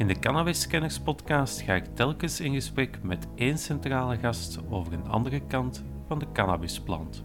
[0.00, 4.92] In de Cannabis Scanners podcast ga ik telkens in gesprek met één centrale gast over
[4.92, 7.24] een andere kant van de cannabisplant.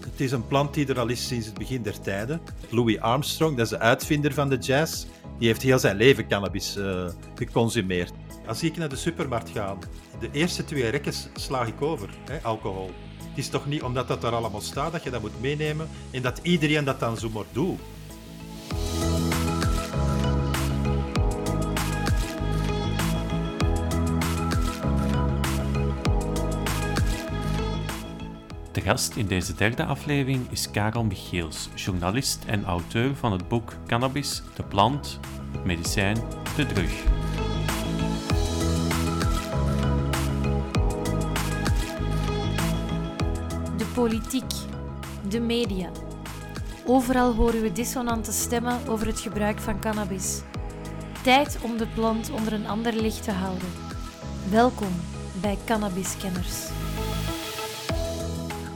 [0.00, 2.40] Het is een plant die er al is sinds het begin der tijden.
[2.70, 5.06] Louis Armstrong, dat is de uitvinder van de jazz,
[5.38, 8.12] die heeft heel zijn leven cannabis uh, geconsumeerd.
[8.46, 9.76] Als ik naar de supermarkt ga,
[10.22, 12.90] de eerste twee rekken sla ik over, hè, alcohol.
[13.28, 16.22] Het is toch niet omdat dat daar allemaal staat dat je dat moet meenemen en
[16.22, 17.80] dat iedereen dat dan zo maar doet.
[28.72, 33.72] De gast in deze derde aflevering is Karel Michiels, journalist en auteur van het boek
[33.86, 35.20] Cannabis, de plant,
[35.52, 36.16] het medicijn,
[36.56, 37.21] de drug.
[44.02, 44.50] Politiek,
[45.28, 45.90] de media.
[46.86, 50.42] Overal horen we dissonante stemmen over het gebruik van cannabis.
[51.22, 53.68] Tijd om de plant onder een ander licht te houden.
[54.50, 54.92] Welkom
[55.40, 56.68] bij Cannabiskenners.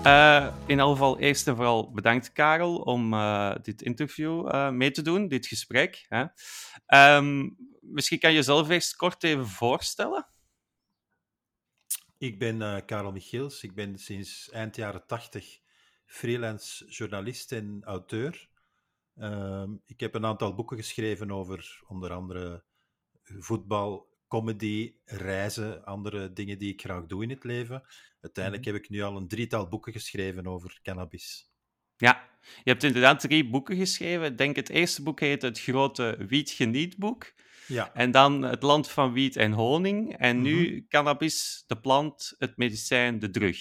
[0.05, 4.91] Uh, in elk geval, eerst en vooral bedankt Karel om uh, dit interview uh, mee
[4.91, 6.07] te doen, dit gesprek.
[6.09, 6.25] Hè.
[7.17, 10.27] Um, misschien kan je jezelf eerst kort even voorstellen.
[12.19, 13.63] Ik ben Karel Michiels.
[13.63, 15.59] Ik ben sinds eind jaren tachtig
[16.07, 18.49] freelance journalist en auteur.
[19.17, 22.65] Ehm, ik heb een aantal boeken geschreven over onder andere
[23.23, 27.83] voetbal, comedy, reizen, andere dingen die ik graag doe in het leven.
[28.21, 31.51] Uiteindelijk heb ik nu al een drietal boeken geschreven over cannabis.
[31.97, 32.29] Ja,
[32.65, 34.27] je hebt inderdaad drie boeken geschreven.
[34.27, 37.35] Ik denk het eerste boek heet Het Grote Wiet Genietboek.
[37.67, 37.91] Ja.
[37.95, 40.17] En dan Het Land van Wiet en Honing.
[40.17, 40.87] En nu mm -hmm.
[40.89, 43.59] Cannabis, de plant, het medicijn, de drug.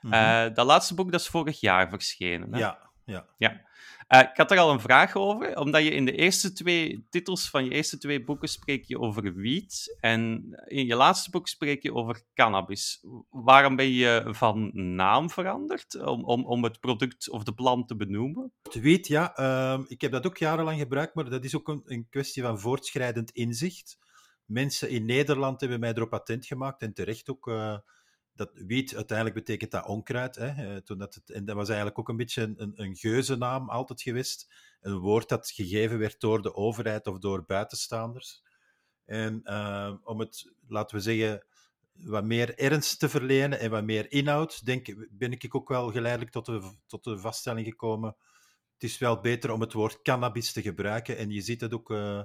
[0.00, 0.20] Mm -hmm.
[0.20, 2.52] uh, dat laatste boek dat is vorig jaar verschenen.
[2.52, 2.58] Hè?
[2.58, 3.26] Ja, ja.
[3.38, 3.65] ja.
[4.08, 7.50] Uh, ik had er al een vraag over, omdat je in de eerste twee titels
[7.50, 11.82] van je eerste twee boeken spreek je over wiet en in je laatste boek spreek
[11.82, 13.04] je over cannabis.
[13.30, 17.96] Waarom ben je van naam veranderd om, om, om het product of de plant te
[17.96, 18.52] benoemen?
[18.62, 19.38] Het wiet, ja.
[19.38, 23.30] Uh, ik heb dat ook jarenlang gebruikt, maar dat is ook een, kwestie van voortschrijdend
[23.30, 23.98] inzicht.
[24.44, 27.46] Mensen in Nederland hebben mij erop attent gemaakt en terecht ook...
[27.46, 27.76] Uh,
[28.36, 30.34] dat wiet, uiteindelijk betekent dat onkruid.
[30.36, 30.82] Hè?
[30.82, 34.02] Toen dat het, en dat was eigenlijk ook een beetje een, een, een geuzennaam altijd
[34.02, 34.52] geweest.
[34.80, 38.44] Een woord dat gegeven werd door de overheid of door buitenstaanders.
[39.04, 41.46] En uh, om het, laten we zeggen,
[41.92, 46.30] wat meer ernst te verlenen en wat meer inhoud, denk, ben ik ook wel geleidelijk
[46.30, 48.16] tot de, tot de vaststelling gekomen.
[48.72, 51.16] Het is wel beter om het woord cannabis te gebruiken.
[51.16, 52.22] En je ziet het ook uh,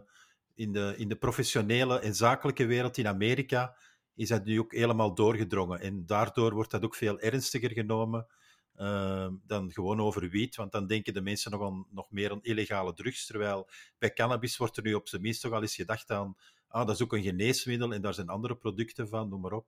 [0.56, 3.76] in, de, in de professionele en zakelijke wereld in Amerika
[4.22, 5.80] is dat nu ook helemaal doorgedrongen.
[5.80, 8.28] En daardoor wordt dat ook veel ernstiger genomen
[8.76, 12.42] uh, dan gewoon over wiet, want dan denken de mensen nog, aan, nog meer aan
[12.42, 16.12] illegale drugs, terwijl bij cannabis wordt er nu op zijn minst toch al eens gedacht
[16.12, 16.36] aan,
[16.68, 19.68] ah, dat is ook een geneesmiddel en daar zijn andere producten van, noem maar op.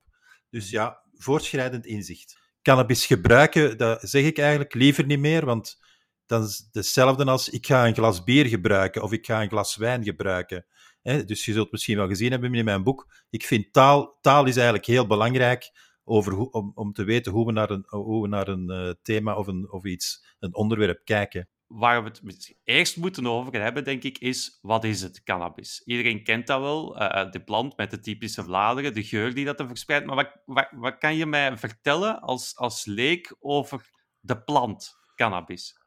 [0.50, 2.38] Dus ja, voortschrijdend inzicht.
[2.62, 5.80] Cannabis gebruiken, dat zeg ik eigenlijk liever niet meer, want
[6.26, 9.76] dan is hetzelfde als ik ga een glas bier gebruiken of ik ga een glas
[9.76, 10.66] wijn gebruiken.
[11.04, 13.08] Dus je zult misschien wel gezien hebben in mijn boek.
[13.30, 15.70] Ik vind taal, taal is eigenlijk heel belangrijk
[16.04, 17.86] over om, om te weten hoe we naar een,
[18.30, 21.48] naar een uh, thema of, een, of iets, een onderwerp kijken.
[21.66, 25.82] Waar we het eerst moeten over hebben, denk ik, is wat is het cannabis?
[25.84, 29.60] Iedereen kent dat wel, uh, de plant met de typische bladeren, de geur die dat
[29.60, 30.06] er verspreidt.
[30.06, 35.83] Maar wat, wat, wat kan je mij vertellen als, als leek over de plant cannabis?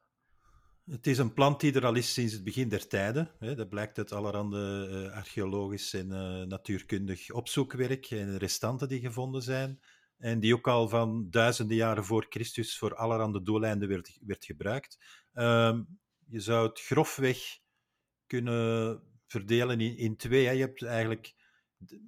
[0.90, 3.32] Het is een plant die er al is sinds het begin der tijden.
[3.40, 9.80] Dat blijkt uit allerhande uh, archeologisch en uh, natuurkundig opzoekwerk en restanten die gevonden zijn.
[10.18, 14.98] En die ook al van duizenden jaren voor Christus voor allerhande doeleinden werd, werd gebruikt.
[15.34, 15.80] Uh,
[16.28, 17.60] je zou het grofweg
[18.26, 20.44] kunnen verdelen in, in twee.
[20.44, 21.34] Je hebt eigenlijk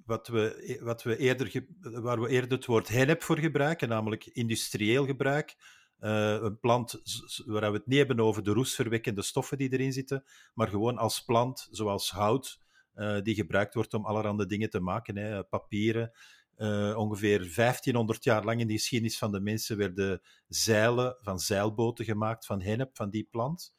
[0.04, 5.06] wat we, wat we eerder, waar we eerder het woord hennep voor gebruiken, namelijk industrieel
[5.06, 5.54] gebruik.
[6.00, 7.02] Uh, een plant
[7.46, 10.24] waar we het niet hebben over de roestverwekkende stoffen die erin zitten,
[10.54, 12.60] maar gewoon als plant, zoals hout,
[12.94, 16.12] uh, die gebruikt wordt om allerhande dingen te maken, hè, papieren.
[16.56, 22.04] Uh, ongeveer 1500 jaar lang in de geschiedenis van de mensen werden zeilen van zeilboten
[22.04, 23.74] gemaakt van hennep, van die plant.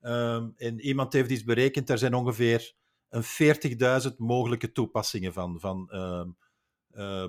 [0.00, 2.74] Um, en iemand heeft iets berekend, er zijn ongeveer
[3.08, 3.24] een
[4.10, 5.60] 40.000 mogelijke toepassingen van.
[5.60, 6.22] van uh,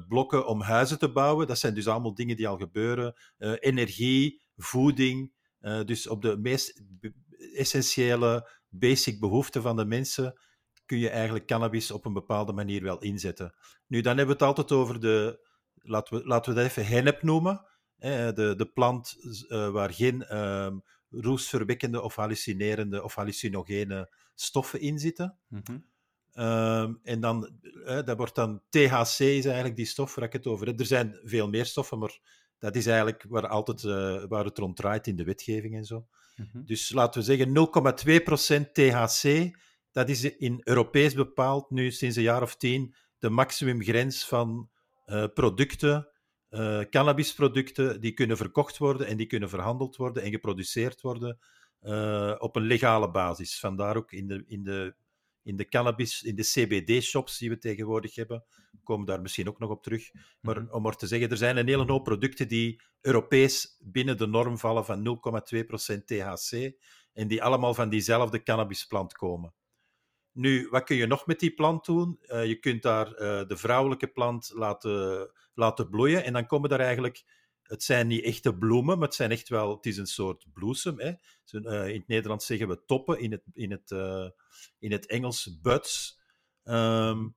[0.07, 1.47] blokken om huizen te bouwen.
[1.47, 3.15] Dat zijn dus allemaal dingen die al gebeuren.
[3.37, 5.33] Uh, energie, voeding.
[5.61, 6.83] Uh, dus op de meest
[7.53, 10.39] essentiële basic behoeften van de mensen
[10.85, 13.55] kun je eigenlijk cannabis op een bepaalde manier wel inzetten.
[13.87, 17.21] Nu, dan hebben we het altijd over de, laten, we, laten we dat even hennep
[17.21, 17.65] noemen.
[17.99, 19.15] De, de plant
[19.47, 20.71] waar geen uh,
[21.09, 25.37] roestverwekkende of hallucinerende of hallucinogene stoffen in zitten.
[25.47, 25.85] Mm.
[27.03, 30.67] En dan, uh, dat wordt dan THC, is eigenlijk die stof waar ik het over
[30.67, 30.79] heb.
[30.79, 32.19] Er zijn veel meer stoffen, maar
[32.59, 36.07] dat is eigenlijk waar, altijd, uh, waar het rond draait in de wetgeving en zo.
[36.35, 36.65] Mm -hmm.
[36.65, 39.55] Dus laten we zeggen 0,2% THC.
[39.91, 44.69] Dat is in Europees bepaald nu sinds een jaar of tien de maximumgrens van
[45.05, 46.09] uh, producten,
[46.49, 51.39] uh, cannabisproducten, die kunnen verkocht worden en die kunnen verhandeld worden en geproduceerd worden
[52.37, 53.59] op een legale basis.
[53.59, 54.95] Vandaar ook in de, in de,
[55.47, 58.43] in de cannabis, in de CBD-shops die we tegenwoordig hebben,
[58.83, 60.11] komen daar misschien ook nog op terug.
[60.41, 64.27] Maar om maar te zeggen, er zijn een hele hoop producten die Europees binnen de
[64.27, 65.19] norm vallen van
[65.95, 66.71] 0,2% THC
[67.13, 69.53] en die allemaal van diezelfde cannabisplant komen.
[70.31, 72.19] Nu, wat kun je nog met die plant doen?
[72.21, 76.79] Uh, je kunt daar uh, de vrouwelijke plant laten, laten bloeien en dan komen daar
[76.79, 77.23] eigenlijk...
[77.67, 79.75] Het zijn niet echte bloemen, maar het zijn echt wel...
[79.75, 80.99] Het is een soort bloesem.
[80.99, 81.07] Hè?
[81.51, 83.91] Uh, in het Nederlands zeggen we toppen, in het, in het,
[84.79, 86.19] in het Engels buds.
[86.63, 87.35] Um,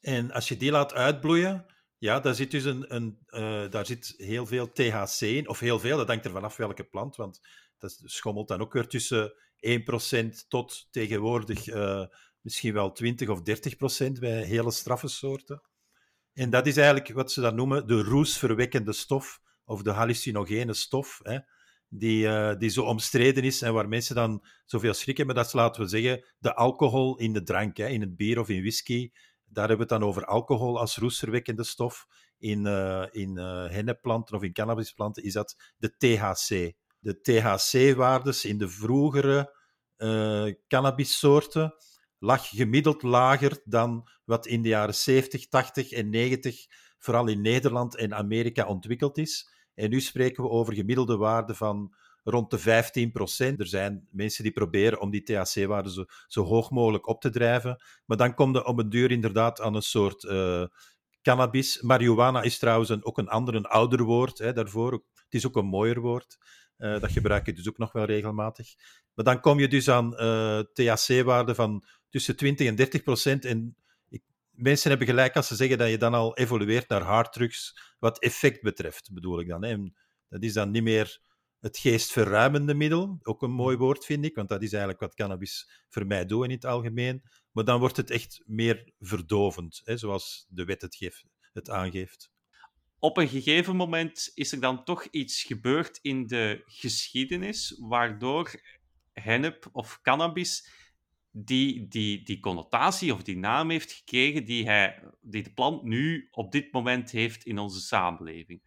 [0.00, 1.66] en als je die laat uitbloeien,
[1.98, 3.18] ja, daar zit dus een, een
[3.70, 5.48] daar zit heel veel THC in.
[5.48, 7.40] Of heel veel, dat hangt er vanaf welke plant, want
[7.78, 11.66] dat schommelt dan ook weer tussen 1% tot tegenwoordig
[12.40, 13.42] misschien wel 20 of 30%
[14.20, 15.62] bij hele straffe soorten.
[16.32, 21.20] En dat is eigenlijk wat ze dan noemen de roesverwekkende stof, of de hallucinogene stof,
[21.22, 21.38] hè,
[21.88, 25.34] die, uh, die zo omstreden is en waar mensen dan zoveel schrik hebben.
[25.34, 28.48] Dat is, laten we zeggen, de alcohol in de drank, hè, in het bier of
[28.48, 29.10] in whisky.
[29.44, 32.06] Daar hebben we het dan over alcohol als roesverwekkende stof.
[32.38, 38.58] In, uh, in uh, hennepplanten of in cannabisplanten is dat de THC de THC-waardes in
[38.58, 39.58] de vroegere
[40.68, 41.74] cannabissoorten
[42.20, 46.66] lag gemiddeld lager dan wat in de jaren 70, 80 en 90
[46.98, 49.50] vooral in Nederland en Amerika ontwikkeld is.
[49.74, 51.94] En nu spreken we over gemiddelde waarden van
[52.24, 52.60] rond de
[53.54, 57.30] 15% Er zijn mensen die proberen om die THC-waarden zo, zo, hoog mogelijk op te
[57.30, 57.82] drijven.
[58.06, 60.64] Maar dan komt er op een duur inderdaad aan een soort uh,
[61.22, 61.80] cannabis.
[61.80, 64.92] Marihuana is trouwens ook een ander, een ouder woord hè, daarvoor.
[64.92, 66.38] Het is ook een mooier woord.
[66.78, 68.74] Uh, dat gebruik je dus ook nog wel regelmatig.
[69.14, 73.44] Maar dan kom je dus aan eh, THC-waarden van tussen 20 en 30 procent.
[73.44, 73.76] En
[74.50, 78.62] mensen hebben gelijk als ze zeggen dat je dan al evolueert naar harddrugs, wat effect
[78.62, 79.64] betreft, bedoel ik dan.
[79.64, 79.76] Hè.
[80.28, 81.20] Dat is dan niet meer
[81.60, 85.84] het geestverruimende middel, ook een mooi woord vind ik, want dat is eigenlijk wat cannabis
[85.88, 87.22] voor mij doet in het algemeen.
[87.52, 92.30] Maar dan wordt het echt meer verdovend, hè, zoals de wet het, geeft, het aangeeft
[93.00, 98.50] op een gegeven moment is er dan toch iets gebeurd in de geschiedenis, waardoor
[99.12, 100.68] hennep of cannabis
[101.30, 106.28] die, die, die connotatie of die naam heeft gekregen die, hij, die de plant nu
[106.30, 108.62] op dit moment heeft in onze samenleving.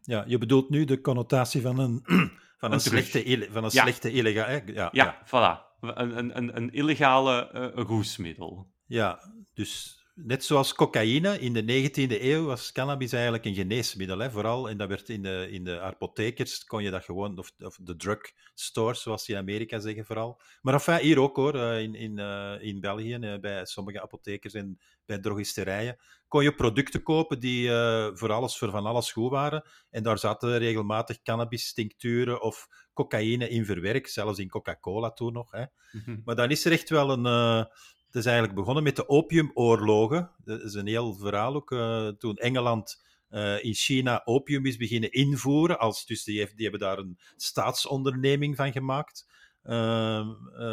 [0.00, 2.02] Ja, je bedoelt nu de connotatie van een,
[2.60, 3.82] van een, slechte, van een ja.
[3.82, 4.62] slechte illegale...
[4.66, 5.68] Ja, ja, ja, voilà.
[5.80, 8.72] Een, een, een illegale uh, roesmiddel.
[8.86, 14.18] Ja, dus net zoals cocaïne in de 19e eeuw was cannabis eigenlijk een geneesmiddel.
[14.18, 17.52] Hè, vooral, en dat werd in de, in de apothekers, kon je dat gewoon, of,
[17.58, 20.40] of de drugstores, zoals ze in Amerika zeggen vooral.
[20.62, 24.54] Maar enfin, hier ook hoor, eh, in, in, uh, in België, uh, bij sommige apothekers
[24.54, 25.96] en bij drogisterijen,
[26.28, 27.68] kon je producten kopen die
[28.14, 29.64] voor alles, voor van alles goed waren.
[29.90, 35.50] En daar zaten regelmatig cannabis-tincturen of cocaïne in verwerkt, zelfs in Coca-Cola toen nog.
[35.50, 35.64] Hè.
[35.92, 36.20] Mhm.
[36.24, 37.66] Maar dan is er echt wel een
[38.10, 40.30] het is eigenlijk begonnen met de opiumoorlogen.
[40.44, 41.70] Dat is een heel verhaal ook.
[41.70, 45.78] Uh, toen Engeland uh, in China opium is beginnen invoeren.
[45.78, 49.28] Als, dus die, hebben daar een staatsonderneming van gemaakt.
[49.64, 50.28] Uh,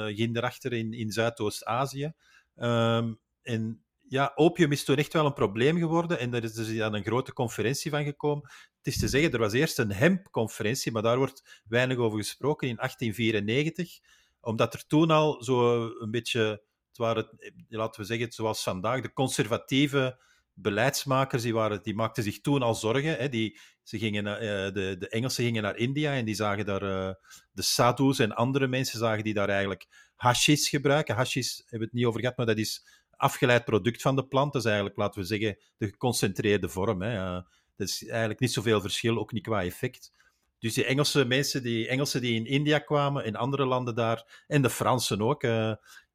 [0.07, 2.13] ging erachter in, in Zuidoost-Azië.
[2.55, 6.19] Ehm, en ja, opium is toen echt wel een probleem geworden.
[6.19, 8.49] En er is dus dan een grote conferentie van gekomen.
[8.77, 12.67] Het is te zeggen, er was eerst een hempconferentie, maar daar wordt weinig over gesproken
[12.67, 13.99] in 1894.
[14.41, 16.65] Omdat er toen al zo een beetje
[16.97, 17.29] waren,
[17.69, 22.75] laten we zeggen, zoals vandaag, de conservatieve beleidsmakers, die, waren, die maakten zich toen al
[22.75, 23.17] zorgen.
[23.17, 24.39] Hè, die, ze gingen, uh,
[24.73, 27.13] de, de Engelsen gingen naar India en die zagen daar, uh,
[27.51, 31.15] de sadhus en andere mensen zagen die daar eigenlijk hashis gebruiken.
[31.15, 34.53] Hashis hebben we het niet over gehad, maar dat is afgeleid product van de plant.
[34.53, 37.01] Dat is eigenlijk, laten we zeggen, de geconcentreerde vorm.
[37.01, 37.41] Hè.
[37.75, 40.11] Dat is eigenlijk niet zoveel verschil, ook niet qua effect.
[40.59, 44.61] Dus die Engelse mensen, die Engelsen die in India kwamen, in andere landen daar, en
[44.61, 45.43] de Fransen ook,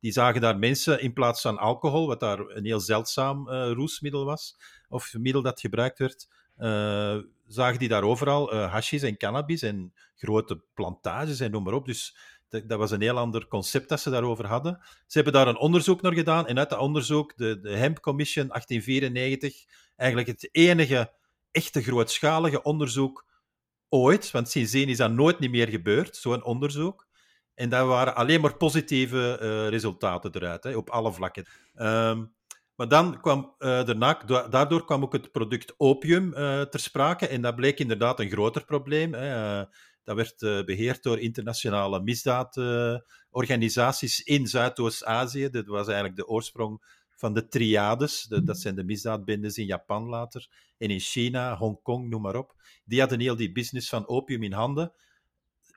[0.02, 4.24] die zagen daar mensen in plaats van alcohol, wat daar een heel zeldzaam uh, roesmiddel
[4.24, 4.56] was,
[4.88, 6.28] of middel dat gebruikt werd,
[6.58, 11.72] uh, zagen die daar overal uh, hashis en cannabis en grote plantages en noem maar
[11.72, 11.86] op.
[11.86, 12.16] Dus
[12.48, 14.80] Dat, dat was een heel ander concept dat ze daarover hadden.
[15.06, 16.46] Ze hebben daar een onderzoek naar gedaan.
[16.46, 19.64] En uit dat onderzoek, de, de Hemp Commission 1894,
[19.96, 21.12] eigenlijk het enige
[21.50, 23.26] echte grootschalige onderzoek
[23.88, 24.30] ooit.
[24.30, 27.06] Want sindsdien is dat nooit niet meer gebeurd, zo'n onderzoek.
[27.54, 31.46] En daar waren alleen maar positieve uh, resultaten eruit, hè, op alle vlakken.
[31.74, 32.34] Um,
[32.74, 37.28] maar dan kwam uh, daarna, daardoor kwam ook het product opium uh, ter sprake.
[37.28, 39.14] En dat bleek inderdaad een groter probleem.
[39.14, 39.64] Hè.
[40.04, 45.50] Dat werd beheerd door internationale misdaadorganisaties in Zuidoost-Azië.
[45.50, 46.82] Dat was eigenlijk de oorsprong
[47.16, 48.22] van de triades.
[48.22, 50.48] De, dat zijn de misdaadbendes in Japan later.
[50.78, 52.54] En in China, Hongkong, noem maar op.
[52.84, 54.92] Die hadden heel die business van opium in handen.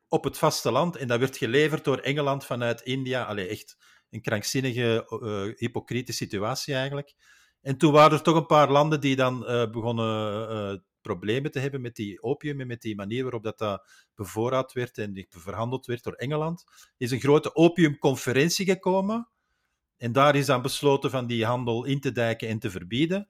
[0.07, 0.95] Op het vasteland.
[0.95, 3.23] En dat werd geleverd door Engeland vanuit India.
[3.23, 3.77] Allee, echt
[4.09, 7.13] een krankzinnige, uh, hypocriete situatie eigenlijk.
[7.61, 11.81] En toen waren er toch een paar landen die dan uh, begonnen problemen te hebben
[11.81, 16.03] met die opium en met die manier waarop dat, dat bevoorraad werd en verhandeld werd
[16.03, 16.63] door Engeland.
[16.67, 19.29] Er is een grote opiumconferentie gekomen.
[19.97, 23.27] En daar is dan besloten van die handel in te dijken en te verbieden.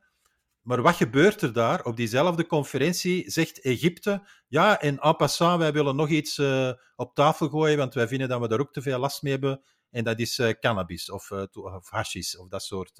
[0.66, 1.84] Maar wat gebeurt er daar?
[1.84, 7.16] Op diezelfde conferentie zegt Egypte: Ja, en en passant, wij willen nog iets uh, op
[7.16, 9.64] tafel gooien, want wij vinden dat we daar ook te veel last mee hebben.
[9.90, 13.00] En dat is uh, cannabis of, uh, of hashish of dat soort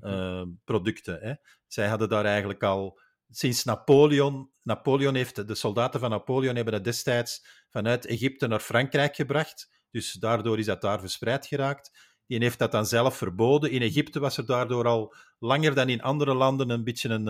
[0.00, 1.18] uh, producten.
[1.20, 1.34] Hè.
[1.66, 3.00] Zij hadden daar eigenlijk al
[3.30, 4.50] sinds Napoleon.
[4.62, 9.70] Napoleon heeft, de soldaten van Napoleon hebben dat destijds vanuit Egypte naar Frankrijk gebracht.
[9.90, 12.15] Dus daardoor is dat daar verspreid geraakt.
[12.26, 13.70] Die heeft dat dan zelf verboden.
[13.70, 17.26] In Egypte was er daardoor al langer dan in andere landen een beetje een,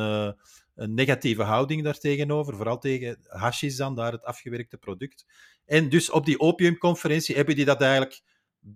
[0.75, 2.57] een negatieve houding daartegenover.
[2.57, 5.27] Vooral tegen hashish dan, daar het afgewerkte product.
[5.65, 8.23] En dus op die opiumconferentie hebben die dat eigenlijk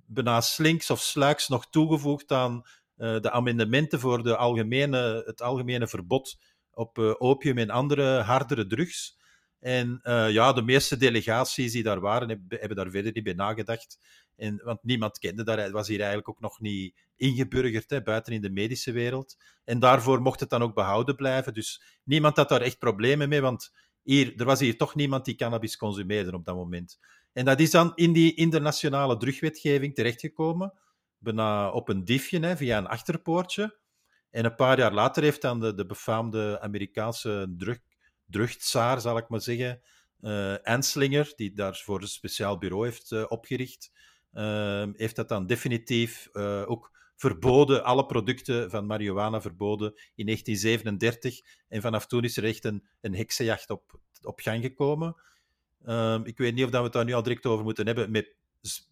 [0.07, 2.63] bijna slinks of sluiks nog toegevoegd aan
[2.97, 6.39] uh, de amendementen voor de algemene, het algemene verbod
[6.71, 9.19] op uh, opium en andere hardere drugs.
[9.59, 10.01] En
[10.31, 13.99] ja, de meeste delegaties die daar waren, hebben daar verder niet bij nagedacht.
[14.41, 15.59] En, want niemand kende dat.
[15.59, 19.37] Het was hier eigenlijk ook nog niet ingeburgerd, hè, buiten in de medische wereld.
[19.65, 21.55] En daarvoor mocht het dan ook behouden blijven.
[21.55, 25.35] Dus niemand had daar echt problemen mee, want hier, er was hier toch niemand die
[25.35, 26.99] cannabis consumeerde op dat moment.
[27.33, 30.73] En dat is dan in die internationale drugwetgeving terechtgekomen,
[31.19, 33.79] bijna op een diefje, hè, via een achterpoortje.
[34.31, 37.79] En een paar jaar later heeft dan de, de befaamde Amerikaanse drug,
[38.25, 39.81] drugtsaar, zal ik maar zeggen,
[40.21, 43.93] uh, Anslinger, die daarvoor een speciaal bureau heeft uh, opgericht,
[44.97, 46.29] heeft dat dan definitief
[46.67, 51.41] ook verboden, alle producten van marihuana verboden in 1937.
[51.69, 55.17] En vanaf toen is er echt een, een heksenjacht op, op gang gekomen.
[55.87, 58.11] Um, ik weet niet of dat we het daar nu al direct over moeten hebben,
[58.11, 58.35] met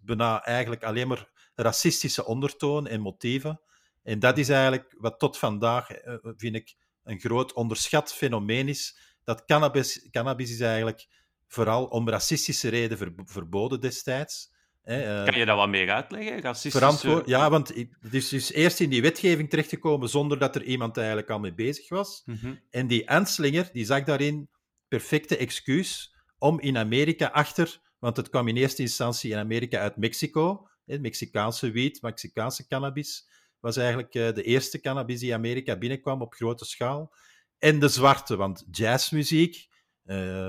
[0.00, 3.60] bijna eigenlijk alleen maar racistische ondertoon en motieven.
[4.02, 8.98] En dat is eigenlijk wat tot vandaag, uh, vind ik, een groot onderschat fenomeen is.
[9.24, 11.06] Dat cannabis, cannabis is eigenlijk
[11.46, 14.52] vooral om racistische redenen ver, verboden destijds.
[14.88, 16.40] Hè, uh, kan je dat wat meer uitleggen?
[16.40, 17.22] Racistische...
[17.26, 17.68] Ja, want
[18.00, 21.54] het is dus eerst in die wetgeving terechtgekomen zonder dat er iemand eigenlijk al mee
[21.54, 22.22] bezig was.
[22.24, 22.60] Mm -hmm.
[22.70, 24.48] En die Anslinger, die zag daarin
[24.88, 29.96] perfecte excuus om in Amerika achter, want het kwam in eerste instantie in Amerika uit
[29.96, 33.28] Mexico, hè, Mexicaanse wiet, Mexicaanse cannabis,
[33.60, 37.14] was eigenlijk uh, de eerste cannabis die Amerika binnenkwam op grote schaal.
[37.58, 39.68] En de zwarte, want jazzmuziek,
[40.08, 40.48] uh,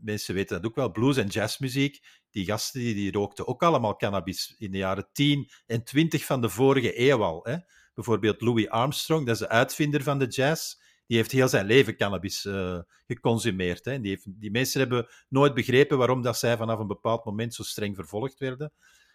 [0.00, 2.00] mensen weten dat ook wel, blues en jazzmuziek,
[2.30, 6.40] die gasten die, die rookten ook allemaal cannabis in de jaren 10 en 20 van
[6.40, 7.40] de vorige eeuw al.
[7.42, 7.56] Hè.
[7.94, 10.74] Bijvoorbeeld Louis Armstrong, dat is de uitvinder van de jazz
[11.06, 13.84] die heeft heel zijn leven cannabis uh, geconsumeerd.
[13.84, 14.00] Hè.
[14.00, 17.62] Die, heeft, die mensen hebben nooit begrepen waarom dat zij vanaf een bepaald moment zo
[17.62, 18.72] streng vervolgd werden.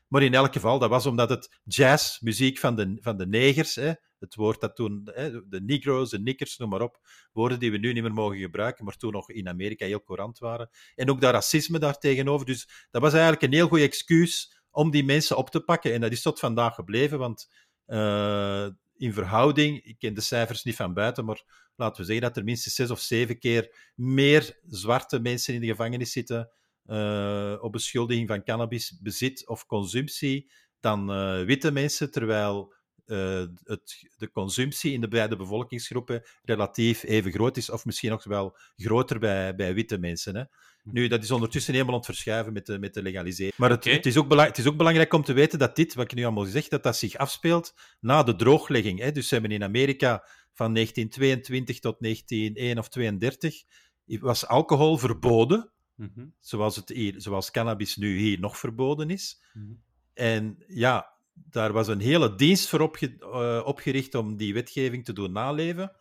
[0.07, 3.75] Maar in elk geval, dat was omdat het jazz, muziek van de, van de negers,
[3.75, 6.99] hè, het woord dat toen, hè, de negroes, de nikkers, noem maar op,
[7.31, 10.39] woorden die we nu niet meer mogen gebruiken, maar toen nog in Amerika heel courant
[10.39, 10.69] waren.
[10.95, 12.45] En ook dat racisme daar tegenover.
[12.45, 15.93] Dus dat was eigenlijk een heel goed excuus om die mensen op te pakken.
[15.93, 17.51] En dat is tot vandaag gebleven, want
[17.87, 22.37] uh, in verhouding, ik ken de cijfers niet van buiten, maar laten we zeggen dat
[22.37, 26.51] er minstens zes of zeven keer meer zwarte mensen in de gevangenis zitten
[26.85, 32.73] uh, op beschuldiging van cannabisbezit of consumptie dan uh, witte mensen, terwijl
[33.11, 38.23] uh, het, de consumptie in de beide bevolkingsgroepen relatief even groot is, of misschien nog
[38.23, 40.35] wel groter bij, bij witte mensen.
[40.35, 40.43] Hè.
[40.83, 40.89] Hm.
[40.91, 43.57] Nu, dat is ondertussen helemaal aan het verschuiven met de, met de legalisering.
[43.57, 43.93] Maar het, okay.
[43.93, 46.23] het, is ook het is ook belangrijk om te weten dat dit, wat ik nu
[46.23, 48.99] allemaal zeg, dat dat zich afspeelt na de drooglegging.
[48.99, 49.11] Hè.
[49.11, 53.63] Dus ze hebben in Amerika van 1922 tot 1931 of 32
[54.05, 56.33] was alcohol verboden, mm -hmm.
[56.39, 59.41] zoals, het hier, zoals cannabis nu hier nog verboden is.
[59.53, 59.81] Mm -hmm.
[60.13, 61.11] En ja,
[61.50, 65.91] daar was een hele dienst voor uh, opgericht om die wetgeving te doen naleven.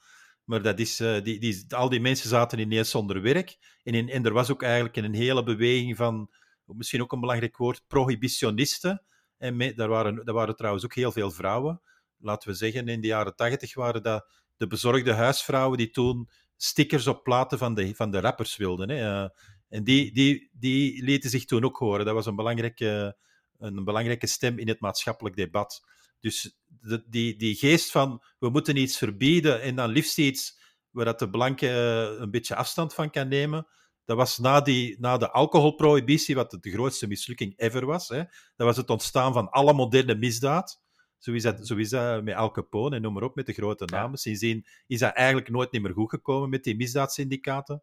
[0.44, 3.58] Maar dat is, uh, die, die, al die mensen zaten ineens zonder werk.
[3.82, 6.30] En, in, en er was ook eigenlijk een hele beweging van
[6.64, 9.02] misschien ook een belangrijk woord, prohibitionisten.
[9.38, 11.80] En mee, daar, waren, daar waren trouwens ook heel veel vrouwen.
[12.18, 17.06] Laten we zeggen, in de jaren tachtig waren dat de bezorgde huisvrouwen die toen stickers
[17.06, 18.88] op platen van de, van de rappers wilden.
[18.88, 19.28] Hè.
[19.68, 22.04] en die, die, die lieten zich toen ook horen.
[22.04, 23.16] Dat was een belangrijke,
[23.60, 25.84] een belangrijke stem in het maatschappelijk debat.
[26.20, 30.58] Dus de, die, die geest van we moeten iets verbieden en dan liefst iets
[30.90, 33.66] waar dat de blanke eh, een beetje afstand van kan nemen.
[34.04, 38.08] Dat was na, die, na de alcoholprohibitie, wat de grootste mislukking ever was.
[38.08, 38.16] Hè.
[38.56, 40.82] Dat was het ontstaan van alle moderne misdaad.
[41.18, 43.52] Zo is, dat, zo is dat met Al Capone en noem maar op, met de
[43.52, 44.10] grote namen.
[44.10, 44.16] Ja.
[44.16, 47.82] Sindsdien is dat eigenlijk nooit meer goed gekomen met die misdaadsyndicaten.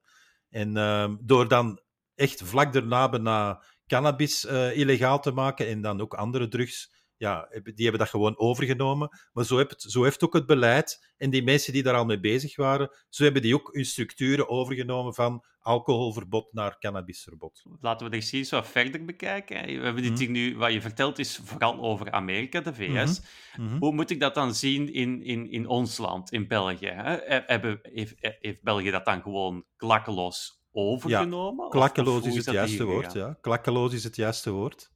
[0.50, 1.81] En uh, door dan
[2.15, 7.48] echt vlak daarna bijna cannabis uh, illegaal te maken en dan ook andere drugs ja,
[7.63, 9.10] die hebben dat gewoon overgenomen.
[9.34, 12.20] Maar zo, heeft, zo heeft ook het beleid en die mensen die daar al mee
[12.20, 17.63] bezig waren, zo hebben die ook hun structuren overgenomen van alcoholverbod naar cannabisverbod.
[17.82, 19.65] Laten we de geschiedenis wat verder bekijken.
[19.65, 20.20] We hebben dit mhm.
[20.20, 23.22] hier nu, wat je vertelt is vooral over Amerika, de VS.
[23.56, 23.67] Mhm.
[23.67, 23.77] Mhm.
[23.77, 26.88] Hoe moet ik dat dan zien in, in, in ons land, in België?
[26.88, 27.17] Hè?
[27.46, 31.63] Hebben, heeft, heeft België dat dan gewoon klakkeloos overgenomen?
[31.63, 33.13] Ja, klakkeloos is, is het juiste woord.
[33.13, 33.38] Ja.
[33.41, 34.89] Klakkeloos is het juiste woord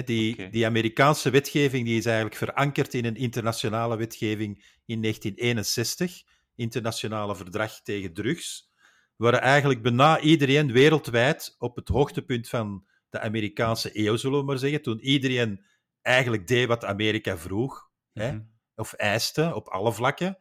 [0.00, 6.22] die, die Amerikaanse wetgeving die is eigenlijk verankerd in een internationale wetgeving in 1961,
[6.56, 8.70] internationale verdrag tegen drugs,
[9.16, 14.58] waar eigenlijk bijna iedereen wereldwijd op het hoogtepunt van de Amerikaanse eeuw, zullen we maar
[14.58, 15.64] zeggen, toen iedereen
[16.02, 18.40] eigenlijk deed wat Amerika vroeg, mhm.
[18.74, 20.38] of eiste op alle vlakken,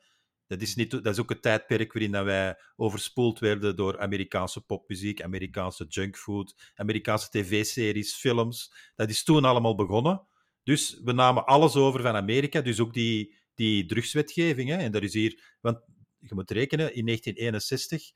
[0.51, 4.61] dat is, niet, dat is ook het tijdperk waarin dat wij overspoeld werden door Amerikaanse
[4.61, 8.73] popmuziek, Amerikaanse junkfood, Amerikaanse tv-series, films.
[8.95, 10.27] Dat is toen allemaal begonnen.
[10.63, 14.69] Dus we namen alles over van Amerika, dus ook die, die drugswetgeving.
[14.69, 14.77] Hè.
[14.77, 15.79] En dat is hier, want
[16.19, 18.11] je moet rekenen, in 1961,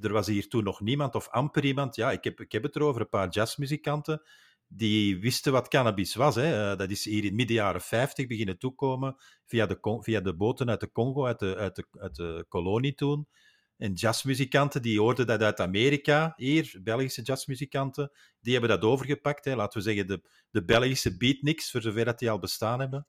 [0.00, 1.96] er was hier toen nog niemand of amper iemand.
[1.96, 4.22] Ja, ik heb, ik heb het erover, een paar jazzmuzikanten
[4.68, 6.34] die wisten wat cannabis was.
[6.34, 6.70] Hè.
[6.70, 10.70] Eh, dat is hier in midden jaren 50 beginnen toekomen via de, via de boten
[10.70, 13.28] uit de Congo, uit de, uit de, uit de kolonie toen.
[13.76, 19.44] En jazzmuzikanten, die hoorden dat uit Amerika, hier, Belgische jazzmuzikanten, die hebben dat overgepakt.
[19.44, 19.56] Hè.
[19.56, 23.06] Laten we zeggen, de, de Belgische beatniks, voor zover dat die al bestaan hebben.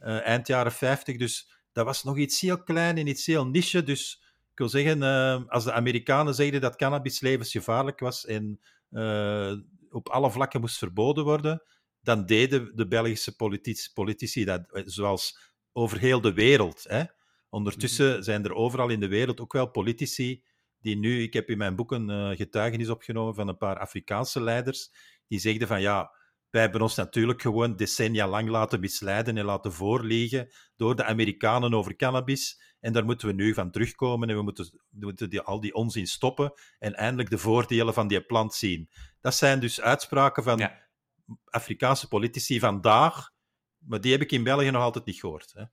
[0.00, 3.82] Uh, eind jaren 50, dus dat was nog iets heel klein en iets heel niche.
[3.82, 8.60] Dus ik wil zeggen, uh, als de Amerikanen zeiden dat cannabis levensgevaarlijk was en
[9.90, 11.62] op alle vlakken moest verboden worden,
[12.00, 15.38] dan deden de Belgische politici, politici dat, eh, zoals
[15.72, 16.84] over heel de wereld.
[16.88, 17.02] Hè.
[17.48, 18.22] Ondertussen mhm.
[18.22, 20.42] zijn er overal in de wereld ook wel politici
[20.80, 24.42] die nu, ik heb in mijn boek een uh, getuigenis opgenomen van een paar Afrikaanse
[24.42, 24.90] leiders,
[25.26, 26.12] die zegden van ja,
[26.50, 31.74] wij hebben ons natuurlijk gewoon decennia lang laten misleiden en laten voorliegen door de Amerikanen
[31.74, 32.60] over cannabis.
[32.80, 35.74] En daar moeten we nu van terugkomen en we moeten, we moeten die, al die
[35.74, 38.90] onzin stoppen en eindelijk de voordelen van die plant zien.
[39.20, 40.70] Dat zijn dus uitspraken van
[41.44, 43.30] Afrikaanse politici vandaag,
[43.78, 45.52] maar die heb ik in België nog altijd niet gehoord.
[45.54, 45.64] Hè.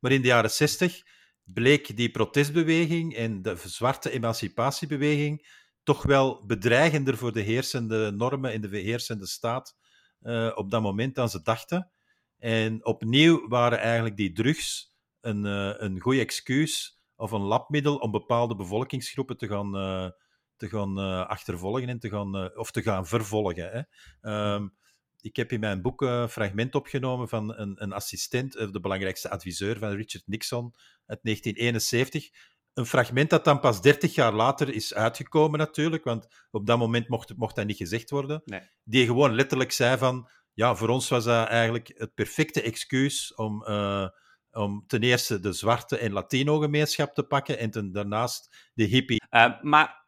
[0.00, 1.02] Maar in de jaren zestig
[1.44, 5.46] bleek die protestbeweging en de zwarte emancipatiebeweging
[5.82, 9.76] toch wel bedreigender voor de heersende normen in de heersende staat
[10.20, 11.90] uh, op dat moment dan ze dachten.
[12.38, 14.93] En opnieuw waren eigenlijk die drugs
[15.26, 20.10] een, uh, een goed excuus of een labmiddel om bepaalde bevolkingsgroepen te gaan, uh,
[20.56, 23.86] te gaan achtervolgen en te gaan, of te gaan vervolgen.
[24.20, 24.54] Hè.
[24.54, 24.74] Um,
[25.20, 29.78] ik heb in mijn boek een fragment opgenomen van een, een assistent, de belangrijkste adviseur
[29.78, 30.74] van Richard Nixon
[31.06, 32.30] uit 1971
[32.74, 37.08] een fragment dat dan pas 30 jaar later is uitgekomen, natuurlijk, want op dat moment
[37.08, 38.42] mocht, mocht dat niet gezegd worden.
[38.44, 38.60] Nee.
[38.84, 43.64] Die gewoon letterlijk zei van, ja, voor ons was dat eigenlijk het perfecte excuus om,
[43.68, 44.08] uh,
[44.54, 49.22] om ten eerste de zwarte en Latino-gemeenschap te pakken en ten, daarnaast de hippie.
[49.30, 50.06] Uh, maar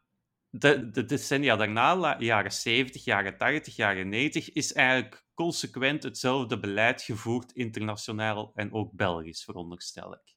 [0.49, 7.01] de, de decennia daarna, jaren 70, jaren 80, jaren 90, is eigenlijk consequent hetzelfde beleid
[7.01, 10.35] gevoerd, internationaal en ook Belgisch, veronderstel ik.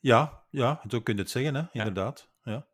[0.00, 1.62] Ja, ja, zo kun je het zeggen, hè?
[1.72, 2.30] inderdaad.
[2.42, 2.66] Ja.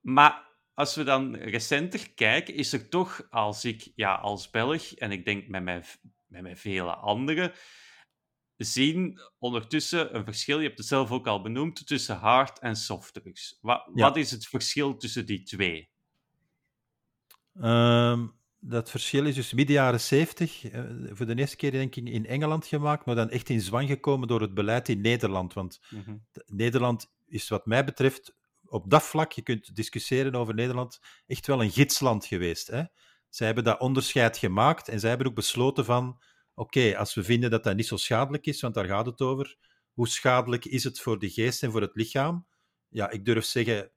[0.00, 5.12] Maar als we dan recenter kijken, is er toch, als ik ja, als Belg, en
[5.12, 5.82] ik denk met mij,
[6.26, 7.52] met mij vele anderen,
[8.56, 13.14] zien ondertussen een verschil, je hebt het zelf ook al benoemd, tussen hard en soft
[13.14, 13.58] drugs.
[13.60, 15.90] Wat, wat is het verschil tussen die twee?
[17.54, 22.08] Um, dat verschil is dus midden jaren 70, eh, voor de eerste keer denk ik
[22.08, 25.52] in Engeland gemaakt, maar dan echt in zwang gekomen door het beleid in Nederland.
[25.52, 26.16] Want mhm.
[26.46, 28.34] Nederland is wat mij betreft
[28.64, 32.66] op dat vlak, je kunt discussiëren over Nederland, echt wel een gidsland geweest.
[32.66, 32.82] Hè?
[33.28, 36.20] Zij hebben dat onderscheid gemaakt en zij hebben ook besloten van,
[36.54, 39.56] oké, als we vinden dat dat niet zo schadelijk is, want daar gaat het over,
[39.92, 42.46] hoe schadelijk is het voor de geest en voor het lichaam?
[42.88, 43.90] Ja, ik durf zeggen,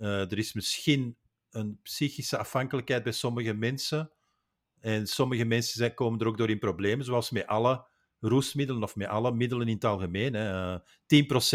[0.00, 1.16] uh, er is misschien
[1.50, 4.10] een psychische afhankelijkheid bij sommige mensen.
[4.80, 7.86] En sommige mensen zijn, komen er ook door in problemen, zoals met alle
[8.20, 10.34] roesmiddelen of met alle middelen in het algemeen.
[10.34, 10.78] Hè.
[10.78, 10.82] 10%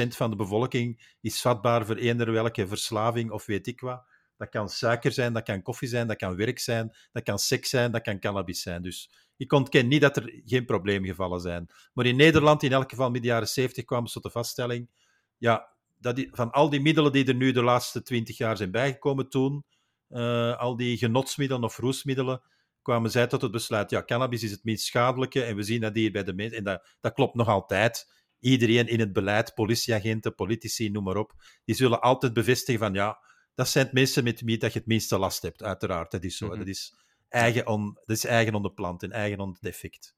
[0.08, 4.06] van de bevolking is vatbaar voor eender welke verslaving of weet ik wat.
[4.38, 7.70] Dat kan suiker zijn, dat kan koffie zijn, dat kan werk zijn, dat kan seks
[7.70, 8.82] zijn, dat kan cannabis zijn.
[8.82, 11.70] Dus ik ontken niet dat er geen probleemgevallen zijn.
[11.94, 14.90] Maar in Nederland, in elk geval midden jaren 70, kwamen ze tot de vaststelling
[15.38, 15.70] ja,
[16.00, 19.30] dat die, van al die middelen die er nu de laatste twintig jaar zijn bijgekomen
[19.30, 19.66] toen,
[20.10, 22.42] uh, al die genotsmiddelen of roesmiddelen,
[22.82, 25.96] kwamen zij tot het besluit, ja, cannabis is het minst schadelijke en we zien dat
[25.96, 28.16] hier bij de mensen, en dat, dat klopt nog altijd.
[28.40, 31.34] Iedereen in het beleid, politieagenten, politici, noem maar op,
[31.66, 33.20] die zullen altijd bevestigen van, ja,
[33.58, 36.12] dat zijn het mensen met wie dat je het minste last hebt, uiteraard.
[36.12, 36.48] Dat is zo.
[36.48, 36.58] Mhm.
[36.58, 36.94] Dat is
[37.30, 40.16] eigen, on, dat is eigen de plant en eigen on het effect.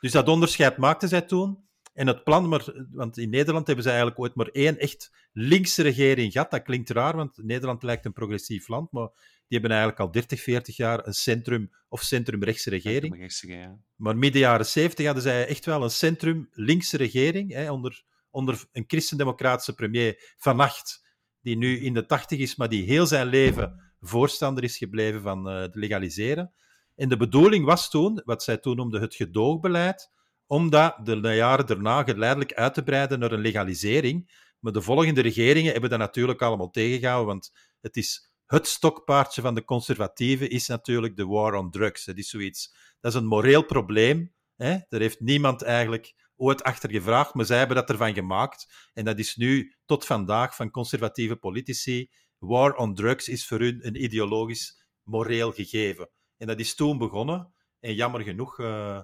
[0.00, 1.68] Dus dat onderscheid maakten zij toen.
[1.92, 5.82] En het plan, maar, want in Nederland hebben ze eigenlijk ooit maar één echt linkse
[5.82, 6.50] regering gehad.
[6.50, 9.08] Dat klinkt raar, want Nederland lijkt een progressief land, maar
[9.48, 13.34] die hebben eigenlijk al 30, 40 jaar een centrum- of centrumrechtse regering.
[13.40, 13.78] ja.
[13.96, 18.84] Maar midden jaren 70 hadden zij echt wel een centrum-linkse regering, hè, onder, onder een
[18.86, 21.03] christendemocratische premier Van Acht,
[21.44, 25.44] die nu in de 80 is, maar die heel zijn leven voorstander is gebleven van
[25.44, 26.52] het legaliseren.
[26.94, 30.10] En de bedoeling was toen, wat zij toen noemden het gedoogbeleid,
[30.46, 34.42] om dat de jaren daarna geleidelijk uit te breiden naar een legalisering.
[34.58, 39.54] Maar de volgende regeringen hebben dat natuurlijk allemaal tegengehouden, want het is het stokpaardje van
[39.54, 42.06] de conservatieven is natuurlijk de war on drugs.
[42.06, 44.34] Het is zoiets, dat is een moreel probleem.
[44.56, 44.78] Hè?
[44.88, 48.90] Daar heeft niemand eigenlijk ooit achter gevraagd, maar zij hebben dat ervan gemaakt.
[48.92, 52.10] En dat is nu tot vandaag van conservatieve politici.
[52.38, 56.10] War on drugs is voor hun een ideologisch, moreel gegeven.
[56.36, 57.54] En dat is toen begonnen.
[57.80, 59.00] En jammer genoeg uh,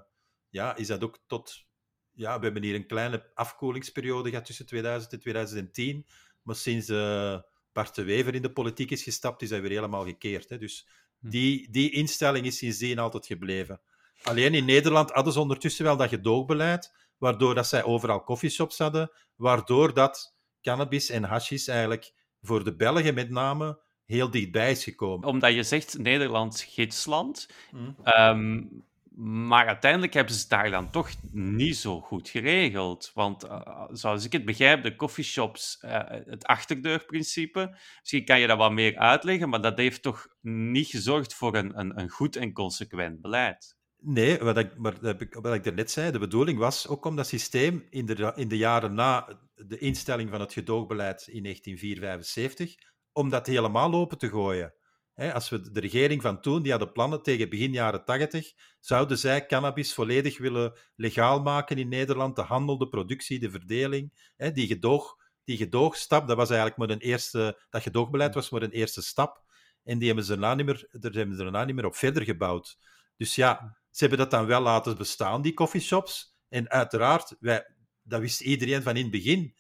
[0.48, 1.68] ja, is dat ook tot.
[2.10, 6.06] Ja, we hebben hier een kleine afkoelingsperiode gehad tussen 2000 en 2010.
[6.42, 7.38] Maar sinds uh,
[7.72, 10.48] Bart de Wever in de politiek is gestapt, is hij weer helemaal gekeerd.
[10.48, 10.58] Hè.
[10.58, 10.88] Dus
[11.18, 11.28] hm.
[11.28, 13.80] die, die instelling is sindsdien altijd gebleven.
[14.22, 19.11] Alleen in Nederland hadden ze ondertussen wel dat gedoogbeleid, waardoor dat zij overal coffeeshops hadden,
[19.37, 25.28] waardoor dat cannabis en hashis eigenlijk voor de Belgen met name heel dichtbij is gekomen.
[25.28, 27.96] Omdat je zegt Nederland gidsland, mm.
[28.04, 28.85] um,
[29.20, 33.11] maar uiteindelijk hebben ze het daar dan toch niet zo goed geregeld.
[33.14, 38.59] Want uh, zoals ik het begrijp, de coffeeshops, uh, het achterdeurprincipe, misschien kan je dat
[38.59, 42.52] wat meer uitleggen, maar dat heeft toch niet gezorgd voor een, een, een goed en
[42.52, 43.78] consequent beleid.
[44.02, 44.96] Nee, wat ik, maar
[45.30, 48.56] wat ik net zei, de bedoeling was ook om dat systeem in de, in de
[48.56, 52.74] jaren na de instelling van het gedoogbeleid in 1975,
[53.12, 54.74] om dat helemaal open te gooien.
[55.14, 59.46] als we de regering van toen, die hadden plannen tegen begin jaren 80, zouden zij
[59.46, 65.16] cannabis volledig willen legaal maken in Nederland, de handel, de productie, de verdeling, die, gedoog,
[65.44, 69.44] die gedoogstap, dat was eigenlijk maar een eerste, dat gedoogbeleid was maar een eerste stap.
[69.84, 72.24] En die hebben ze daarna niet meer, daar hebben ze daarna niet meer op verder
[72.24, 72.78] gebouwd.
[73.16, 76.38] Dus ja, ze hebben dat dan wel laten bestaan, die coffeeshops.
[76.48, 79.55] En uiteraard, wij, dat wist iedereen van in het begin.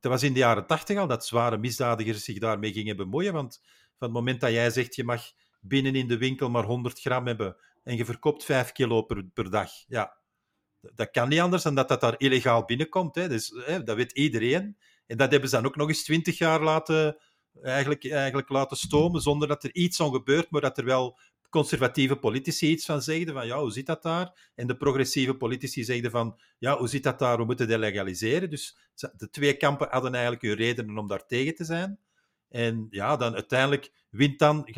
[0.00, 3.32] Dat was in de jaren tachtig al dat zware misdadigers zich daarmee gingen bemoeien.
[3.32, 3.60] Want
[3.96, 5.22] van het moment dat jij zegt, je mag
[5.60, 9.50] binnen in de winkel maar 100 gram hebben en je verkoopt 5 kilo per, per
[9.50, 10.22] dag, ja,
[10.94, 13.14] dat kan niet anders dan dat dat daar illegaal binnenkomt.
[13.14, 13.28] Hè.
[13.28, 14.76] Dus, hè, dat weet iedereen.
[15.06, 17.16] En dat hebben ze dan ook nog eens 20 jaar laten,
[17.62, 21.18] eigenlijk, eigenlijk laten stomen, zonder dat er iets aan gebeurt, maar dat er wel
[21.52, 24.50] conservatieve politici iets van zegden, van ja, hoe zit dat daar?
[24.54, 27.36] En de progressieve politici zegden van, ja, hoe zit dat daar?
[27.36, 28.50] We moeten dat legaliseren.
[28.50, 28.78] Dus
[29.16, 31.98] de twee kampen hadden eigenlijk hun redenen om daar tegen te zijn.
[32.48, 34.68] En ja, dan uiteindelijk wint dan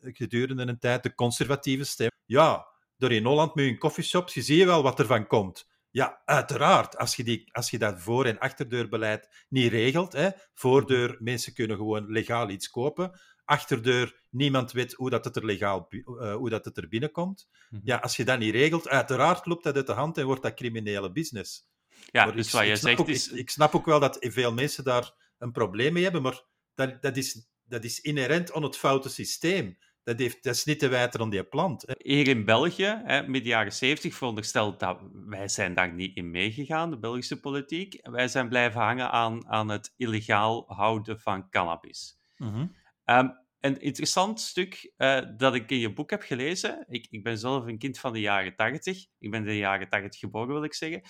[0.00, 2.10] gedurende een tijd de conservatieve stem.
[2.24, 2.66] Ja,
[2.96, 5.68] door in Holland met hun coffeeshops, je zie je wel wat er van komt.
[5.90, 6.96] Ja, uiteraard.
[6.96, 11.76] Als je, die, als je dat voor- en achterdeurbeleid niet regelt, hè, voordeur, mensen kunnen
[11.76, 16.64] gewoon legaal iets kopen achterdeur, niemand weet hoe dat het er legaal uh, hoe dat
[16.64, 17.48] het er binnenkomt.
[17.70, 17.80] Mhm.
[17.84, 20.54] Ja, als je dat niet regelt, uiteraard loopt dat uit de hand en wordt dat
[20.54, 21.66] criminele business.
[22.10, 23.28] Ja, dus ik, wat je zegt ook, is...
[23.28, 26.42] Ik, snap ook wel dat veel mensen daar een probleem mee hebben, maar
[26.74, 29.78] dat, dat, is, dat is inherent aan het foute systeem.
[30.02, 31.84] Dat, heeft, dat is niet te wijten aan die plant.
[31.98, 36.90] Hier in België, hè, midden jaren 70, verondersteld dat wij zijn daar niet in meegegaan,
[36.90, 37.98] de Belgische politiek.
[38.02, 42.18] Wij zijn blijven hangen aan, aan het illegaal houden van cannabis.
[42.36, 42.76] Mm
[43.10, 46.84] Um, een interessant stuk uh, dat ik in je boek heb gelezen.
[46.88, 49.06] Ik, ik, ben zelf een kind van de jaren 80.
[49.18, 51.02] Ik ben de jaren 80 geboren, wil ik zeggen.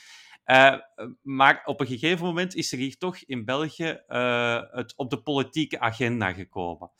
[0.46, 0.78] Uh,
[1.22, 5.22] maar op een gegeven moment is er hier toch in België uh, het op de
[5.22, 6.90] politieke agenda gekomen.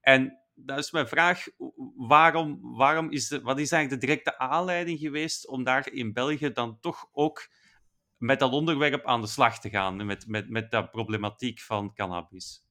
[0.00, 1.46] En dat is mijn vraag:
[1.96, 6.80] waarom, waarom is wat is eigenlijk de directe aanleiding geweest om daar in België dan
[6.80, 7.48] toch ook
[8.16, 12.67] met dat onderwerp aan de slag te gaan, met, met, met dat problematiek van cannabis?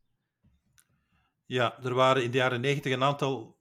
[1.48, 3.58] Ja, er waren in de jaren negentig een aantal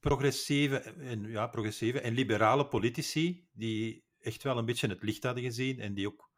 [0.00, 5.42] progressieve en, ja, progressieve en liberale politici die echt wel een beetje het licht hadden
[5.42, 6.30] gezien en die ook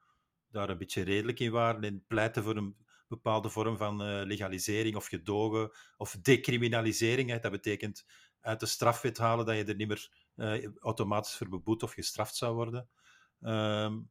[0.51, 2.77] daar een beetje redelijk in waren en pleiten voor een
[3.09, 7.31] bepaalde vorm van uh, legalisering of gedogen of decriminalisering.
[7.31, 7.39] Hè.
[7.39, 8.05] Dat betekent
[8.41, 12.37] uit de strafwet halen dat je er niet meer uh, automatisch voor beboet of gestraft
[12.37, 12.89] zou worden.
[13.41, 14.11] Um,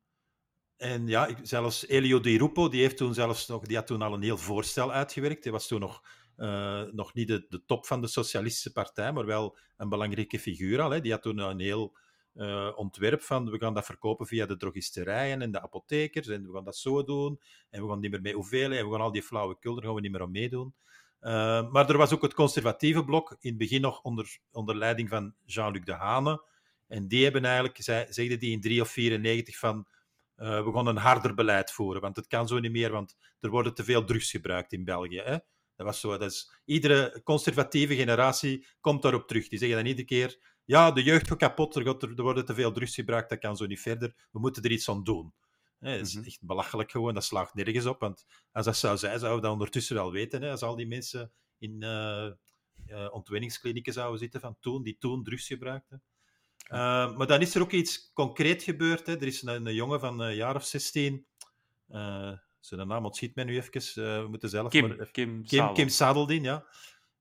[0.79, 4.13] en ja, zelfs Elio Di Rupo, die, heeft toen zelfs nog, die had toen al
[4.13, 5.43] een heel voorstel uitgewerkt.
[5.43, 6.03] Hij was toen nog,
[6.39, 10.81] uh, nog niet de, de, top van de Socialistische Partij, maar wel een belangrijke figuur
[10.81, 10.89] al.
[10.89, 11.01] Hè.
[11.01, 11.97] Die had toen een heel
[12.35, 16.53] uh, ontwerp van we gaan dat verkopen via de drogisterijen en de apothekers en we
[16.53, 19.11] gaan dat zo doen en we gaan niet meer mee hoeveel en we gaan al
[19.11, 20.73] die flauwekul, daar gaan we niet meer aan meedoen.
[21.21, 25.09] Uh, maar er was ook het conservatieve blok, in het begin nog onder, onder leiding
[25.09, 26.43] van Jean-Luc Dehane.
[26.87, 27.77] En die hebben eigenlijk,
[28.09, 29.87] zeiden die in 3 of 94 van
[30.35, 33.73] we gaan een harder beleid voeren, want het kan zo niet meer, want er worden
[33.73, 35.19] te veel drugs gebruikt in België.
[35.19, 35.37] Hè?
[35.79, 36.17] Dat was zo.
[36.17, 39.47] Dat is, iedere conservatieve generatie komt daarop terug.
[39.47, 42.71] Die zeggen dan iedere keer, ja, de jeugd gaat kapot, er, er worden te veel
[42.71, 45.33] drugs gebruikt, dat kan zo niet verder, we moeten er iets aan doen.
[45.79, 46.25] Dat is mhm.
[46.25, 49.53] echt belachelijk gewoon, dat slaagt nergens op, want als dat zou zijn, zouden we dat
[49.53, 52.29] ondertussen wel weten, hè, als al die mensen in uh,
[52.87, 56.03] uh, ontwenningsklinieken zouden zitten van toen, die toen drugs gebruikten.
[56.71, 59.05] Uh, maar dan is er ook iets concreet gebeurd.
[59.05, 59.13] Hè.
[59.13, 61.25] Er is een, een jongen van een jaar of 16.
[61.89, 64.03] Uh, zijn naam ontschiet mij nu even.
[64.03, 66.65] Uh, we moeten zelf Kim, maar, Kim, Kim, Kim ja.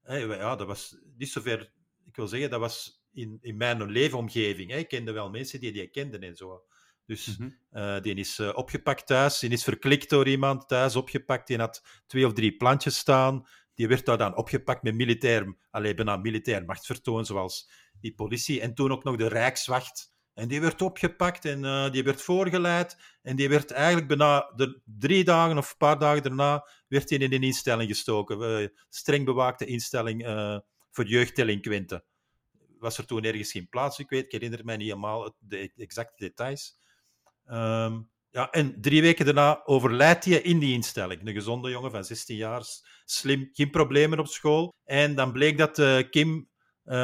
[0.02, 1.72] Hey, ja, dat was niet zover...
[2.04, 4.74] Ik wil zeggen, dat was in, in mijn leefomgeving.
[4.74, 6.64] Ik kende wel mensen die die kenden en zo.
[7.06, 8.02] Dus mm -hmm.
[8.02, 9.38] die is opgepakt thuis.
[9.38, 11.46] Die is verklikt door iemand thuis, opgepakt.
[11.46, 13.48] Die had twee of drie plantjes staan.
[13.74, 15.56] Die werd daar dan opgepakt met militair...
[15.70, 17.70] Alleen bijna militair machtsvertoon, zoals
[18.00, 18.60] die politie.
[18.60, 20.12] En toen ook nog de Rijkswacht.
[20.38, 22.96] En die werd opgepakt en uh, die werd voorgeleid.
[23.22, 27.18] En die werd eigenlijk bijna de, drie dagen of een paar dagen daarna werd hij
[27.18, 28.60] in een instelling gestoken.
[28.62, 30.58] Uh, streng bewaakte instelling uh,
[30.90, 32.04] voor jeugddelinquenten.
[32.78, 33.98] Was er toen ergens geen plaats?
[33.98, 36.78] Ik weet, ik herinner mij niet helemaal de exacte details.
[37.46, 41.26] Um, ja, en drie weken daarna overlijdt hij in die instelling.
[41.26, 42.62] Een gezonde jongen van 16 jaar,
[43.04, 44.74] slim, geen problemen op school.
[44.84, 46.48] En dan bleek dat Kim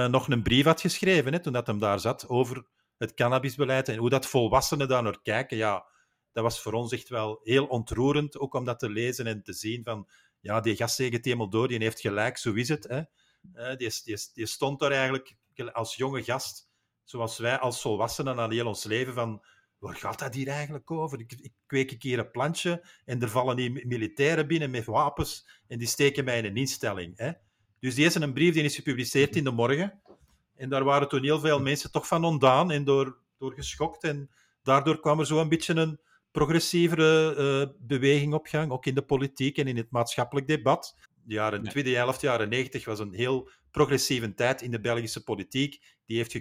[0.09, 3.96] nog een brief had geschreven, hè, toen dat hem daar zat, over het cannabisbeleid en
[3.96, 5.57] hoe dat volwassenen daar naar kijken.
[5.57, 5.87] Ja,
[6.33, 9.52] dat was voor ons echt wel heel ontroerend, ook om dat te lezen en te
[9.52, 10.09] zien van,
[10.40, 12.85] ja, die gast het helemaal door, die heeft gelijk, zo is het.
[12.88, 13.02] Hè.
[13.54, 15.35] Uh, die, die, die stond daar eigenlijk
[15.72, 16.68] als jonge gast,
[17.04, 19.44] zoals wij als volwassenen aan heel ons leven, van,
[19.78, 21.20] waar gaat dat hier eigenlijk over?
[21.20, 25.48] Ik, ik kweek een keer een plantje en er vallen die militairen binnen met wapens
[25.68, 27.18] en die steken mij in een instelling.
[27.18, 27.33] Hè.
[27.80, 30.00] Dus die is een brief die is gepubliceerd in de morgen.
[30.56, 34.04] En daar waren toen heel veel mensen toch van ontdaan en door, door geschokt.
[34.04, 34.30] En
[34.62, 39.02] daardoor kwam er zo een beetje een progressievere uh, beweging op gang, ook in de
[39.02, 40.96] politiek en in het maatschappelijk debat.
[41.24, 41.70] De jaren, ja.
[41.70, 45.82] tweede helft, jaren 90 was een heel progressieve tijd in de Belgische politiek.
[46.06, 46.32] Die heeft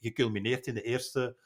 [0.00, 1.36] geculmineerd in de eerste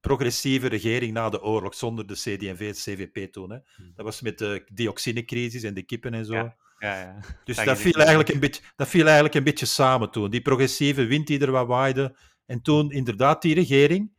[0.00, 3.50] progressieve regering na de oorlog, zonder de CD&V en CVP toen.
[3.50, 3.58] Hè.
[3.76, 3.92] Hmm.
[3.94, 6.34] Dat was met de dioxinecrisis en de kippen en zo.
[6.34, 6.56] Ja.
[6.78, 7.18] Ja, ja.
[7.44, 10.30] Dus dat, viel eigenlijk een beetje, dat viel eigenlijk een beetje samen toen.
[10.30, 12.16] Die progressieve wind die er wat waaide.
[12.46, 14.10] En toen inderdaad die regering,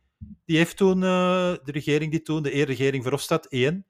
[0.44, 3.86] die heeft toen, uh, de regering die toen, de regering Verhofstadt 1,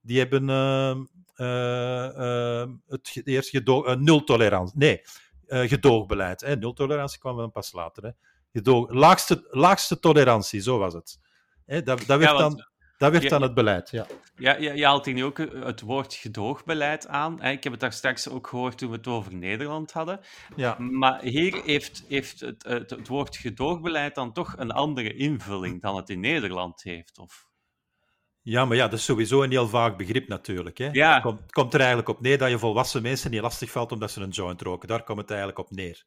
[0.00, 0.96] die hebben uh,
[1.36, 5.00] uh, het eerst gedoog, nul tolerantie, nee,
[5.46, 6.40] gedoogbeleid.
[6.40, 6.56] Hè.
[6.56, 8.02] Nul tolerantie kwam dan pas later.
[8.02, 8.10] Hè.
[8.52, 11.18] Gedoog, laagste, laagste tolerantie, zo was het.
[11.66, 12.56] Hè, dat, dat werd ja, want...
[12.56, 12.66] dan
[12.98, 14.06] dat werd dan het beleid, ja.
[14.36, 17.42] Ja, je, je haalt hier nu ook het woord gedoogbeleid aan.
[17.42, 20.20] Ik heb het daar straks ook gehoord toen we het over Nederland hadden.
[20.56, 20.78] Ja.
[20.78, 25.96] Maar hier heeft, heeft het, het, het woord gedoogbeleid dan toch een andere invulling dan
[25.96, 27.52] het in Nederland heeft, of...
[28.42, 30.78] Ja, maar ja, dat is sowieso een heel vaag begrip natuurlijk.
[30.78, 30.88] Hè.
[30.92, 31.14] Ja.
[31.14, 34.10] Het komt, komt, er eigenlijk op neer dat je volwassen mensen niet lastig valt omdat
[34.10, 34.88] ze een joint roken.
[34.88, 36.04] Daar komt het eigenlijk op neer.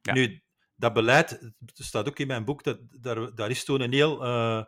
[0.00, 0.12] Ja.
[0.12, 0.42] Nu,
[0.74, 4.24] dat beleid, dat staat ook in mijn boek, dat, daar, daar is toen een heel...
[4.24, 4.62] Uh,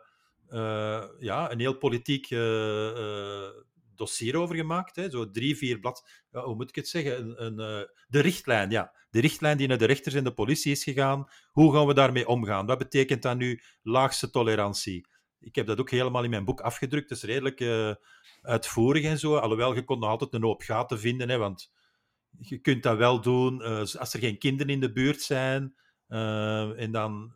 [1.19, 3.47] ja, een heel politiek uh, uh,
[3.95, 4.95] dossier over gemaakt.
[4.95, 5.09] Hè.
[5.09, 6.09] Zo drie, vier blad.
[6.31, 7.19] Hoe moet ik het zeggen?
[7.19, 8.97] Een, een, de richtlijn, ja.
[9.09, 11.29] De richtlijn die naar de rechters en de politie is gegaan.
[11.51, 12.65] Hoe gaan we daarmee omgaan?
[12.65, 15.07] Wat betekent dat nu laagste tolerantie?
[15.39, 17.09] Ik heb dat ook helemaal in mijn boek afgedrukt.
[17.09, 17.61] Het is redelijk
[18.41, 19.35] uitvoerig en zo.
[19.35, 21.29] Alhoewel, je kon nog altijd een hoop gaten vinden.
[21.29, 21.71] Hè, want
[22.39, 25.75] je kunt dat wel doen als er geen kinderen in de buurt zijn.
[26.77, 27.33] en dan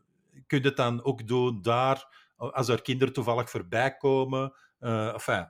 [0.48, 4.54] kun je het dan ook doen daar als er kinderen toevallig voorbij komen.
[4.80, 5.50] Uh, enfin,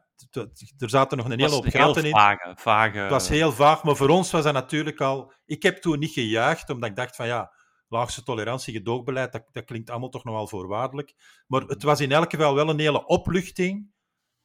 [0.78, 2.12] er zaten nog een hele hoop gaten in.
[2.12, 2.98] Vage, vage...
[2.98, 5.34] Het was heel vaag, maar voor ons was dat natuurlijk al...
[5.46, 7.54] Ik heb toen niet gejuicht, omdat ik dacht van ja,
[7.88, 11.16] laagste tolerantie, gedoogbeleid, dat, dat klinkt allemaal toch nogal voorwaardelijk.
[11.48, 13.92] Maar het was in elk geval wel een hele opluchting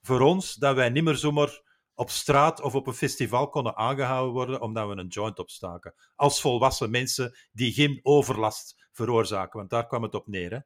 [0.00, 1.62] voor ons, dat wij niet meer zomaar
[1.94, 5.94] op straat of op een festival konden aangehouden worden omdat we een joint opstaken.
[6.14, 10.50] Als volwassen mensen die geen overlast veroorzaken, want daar kwam het op neer.
[10.50, 10.58] Hè.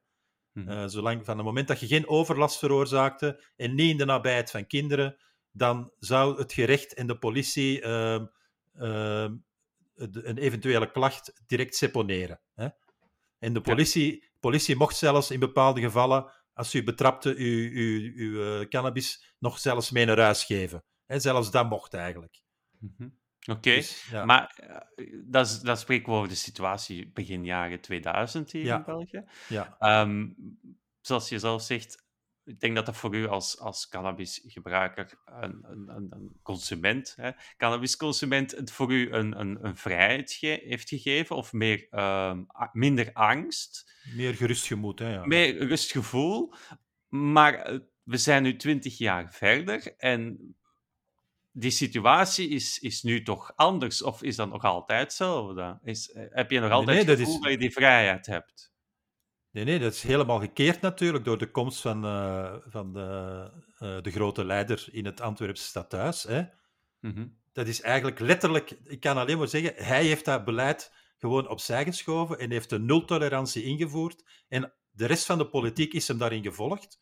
[0.53, 0.69] Mhm.
[0.69, 4.51] Eh, zolang, van het moment dat je geen overlast veroorzaakte en niet in de nabijheid
[4.51, 5.17] van kinderen,
[5.51, 8.25] dan zou het gerecht en de politie ehm,
[8.73, 9.35] ehm,
[9.95, 12.39] een eventuele klacht direct seponeren.
[12.53, 12.67] Hè?
[13.39, 18.59] En de politie, politie mocht zelfs in bepaalde gevallen, als u betrapte, uw, uw, uw
[18.59, 20.83] eh, cannabis nog zelfs mee naar huis geven.
[21.05, 21.19] Hè?
[21.19, 22.41] Zelfs dat mocht eigenlijk.
[22.79, 23.09] Mhm.
[23.51, 24.25] Oké, Dus, ja.
[24.25, 24.53] maar
[24.95, 28.77] eh, dat, is, dat spreken we over de situatie begin jaren 2000 hier Ja.
[28.77, 29.23] in België.
[29.49, 29.75] ja.
[29.79, 30.27] Ehm,
[31.01, 32.01] zoals je zelf zegt,
[32.43, 38.51] ik denk dat dat voor u als, als cannabisgebruiker, een, een, een, consument, hè, cannabisconsument,
[38.51, 43.91] het voor u een, een, een vrijheid ge- heeft gegeven of meer, ehm, minder angst,
[44.15, 44.99] Meer gerust gemoed.
[44.99, 45.09] Hè?
[45.13, 45.25] Ja.
[45.25, 46.53] meer rustgevoel.
[47.07, 50.55] Maar eh, we zijn nu twintig jaar verder en
[51.55, 55.79] die situatie is, is nu toch anders, of is dat nog altijd hetzelfde?
[55.83, 58.25] Is, eh, heb je nog altijd nee, het dat gevoel is- dat je die vrijheid
[58.25, 58.71] hebt?
[59.51, 64.01] Nee, nee, dat is helemaal gekeerd natuurlijk door de komst van, eh, van de, eh,
[64.01, 66.23] de grote leider in het Antwerpse stadhuis.
[66.23, 66.43] Hè?
[66.99, 67.27] Mhm.
[67.51, 71.83] Dat is eigenlijk letterlijk, ik kan alleen maar zeggen, hij heeft dat beleid gewoon opzij
[71.83, 74.23] geschoven en heeft de nultolerantie ingevoerd.
[74.47, 76.99] En de rest van de politiek is hem daarin gevolgd.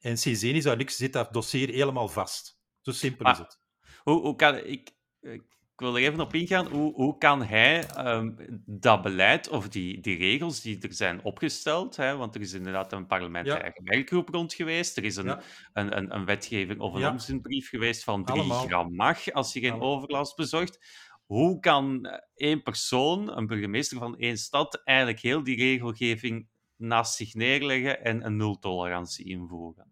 [0.00, 2.58] En sindsdien is daar niks, zit dat dossier helemaal vast.
[2.80, 3.60] Zo simpel is het.
[4.02, 5.42] Hoe, hoe kan ik, ik
[5.76, 6.66] wil er even op ingaan.
[6.66, 8.30] Hoe, hoe kan hij ehm,
[8.66, 12.92] dat beleid of die, die regels die er zijn opgesteld, hè, want er is inderdaad
[12.92, 15.40] een parlementaire werkgroep rond geweest, er is een, Ja.
[15.72, 17.10] een, een, een wetgeving of een Ja.
[17.10, 18.66] omzendbrief geweest van 3 Allemaal.
[18.66, 19.94] gram mag als je geen Allemaal.
[19.96, 20.78] overlast bezorgt.
[21.26, 27.34] Hoe kan één persoon, een burgemeester van één stad, eigenlijk heel die regelgeving naast zich
[27.34, 29.89] neerleggen en een nultolerantie invoeren?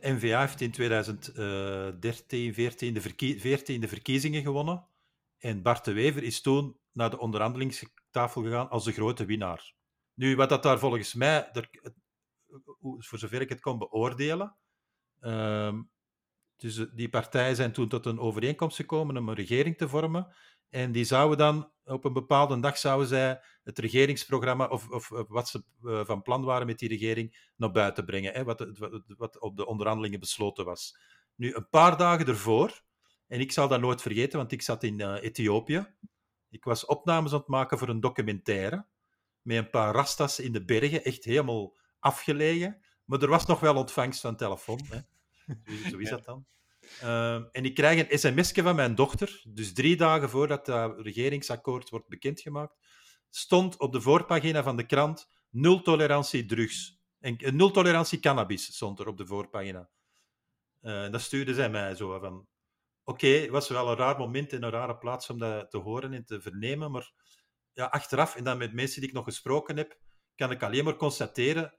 [0.00, 4.86] De NVA heeft in 2013, 14 de, verkie 14 de verkiezingen gewonnen.
[5.38, 9.74] En Bart de Wever is toen naar de onderhandelingstafel gegaan als de grote winnaar.
[10.14, 11.50] Nu, wat dat daar volgens mij,
[12.98, 14.56] voor zover ik het kon beoordelen,
[15.20, 15.82] ehm,
[16.56, 20.34] dus eh, die partijen zijn toen tot een overeenkomst gekomen om een regering te vormen.
[20.74, 25.48] En die zouden dan, op een bepaalde dag zouden zij het regeringsprogramma, of, of wat
[25.48, 28.32] ze eh, van plan waren met die regering, naar buiten brengen.
[28.32, 30.96] Hè, wat, wat, wat op de onderhandelingen besloten was.
[31.34, 32.82] Nu, een paar dagen ervoor,
[33.26, 35.86] en ik zal dat nooit vergeten, want ik zat in eh, Ethiopië.
[36.50, 38.84] Ik was opnames aan het maken voor een documentaire.
[39.42, 42.82] Met een paar rastas in de bergen, echt helemaal afgelegen.
[43.04, 44.80] Maar er was nog wel ontvangst van telefoon.
[44.88, 44.98] Hè.
[45.82, 46.46] Zo- Zo is dat dan.
[47.00, 51.88] Ehm, en ik krijg een sms'je van mijn dochter, dus drie dagen voordat dat regeringsakkoord
[51.88, 52.76] wordt bekendgemaakt,
[53.30, 57.02] stond op de voorpagina van de krant nul tolerantie drugs.
[57.20, 59.88] En eh, nul tolerantie cannabis stond er op de voorpagina.
[60.80, 62.46] En dat stuurde zij mij zo van...
[63.04, 66.12] Oké, het was wel een raar moment en een rare plaats om dat te horen
[66.12, 67.12] en te vernemen, maar
[67.72, 69.98] ja, achteraf, en dan met mensen die ik nog gesproken heb,
[70.34, 71.74] kan ik alleen maar constateren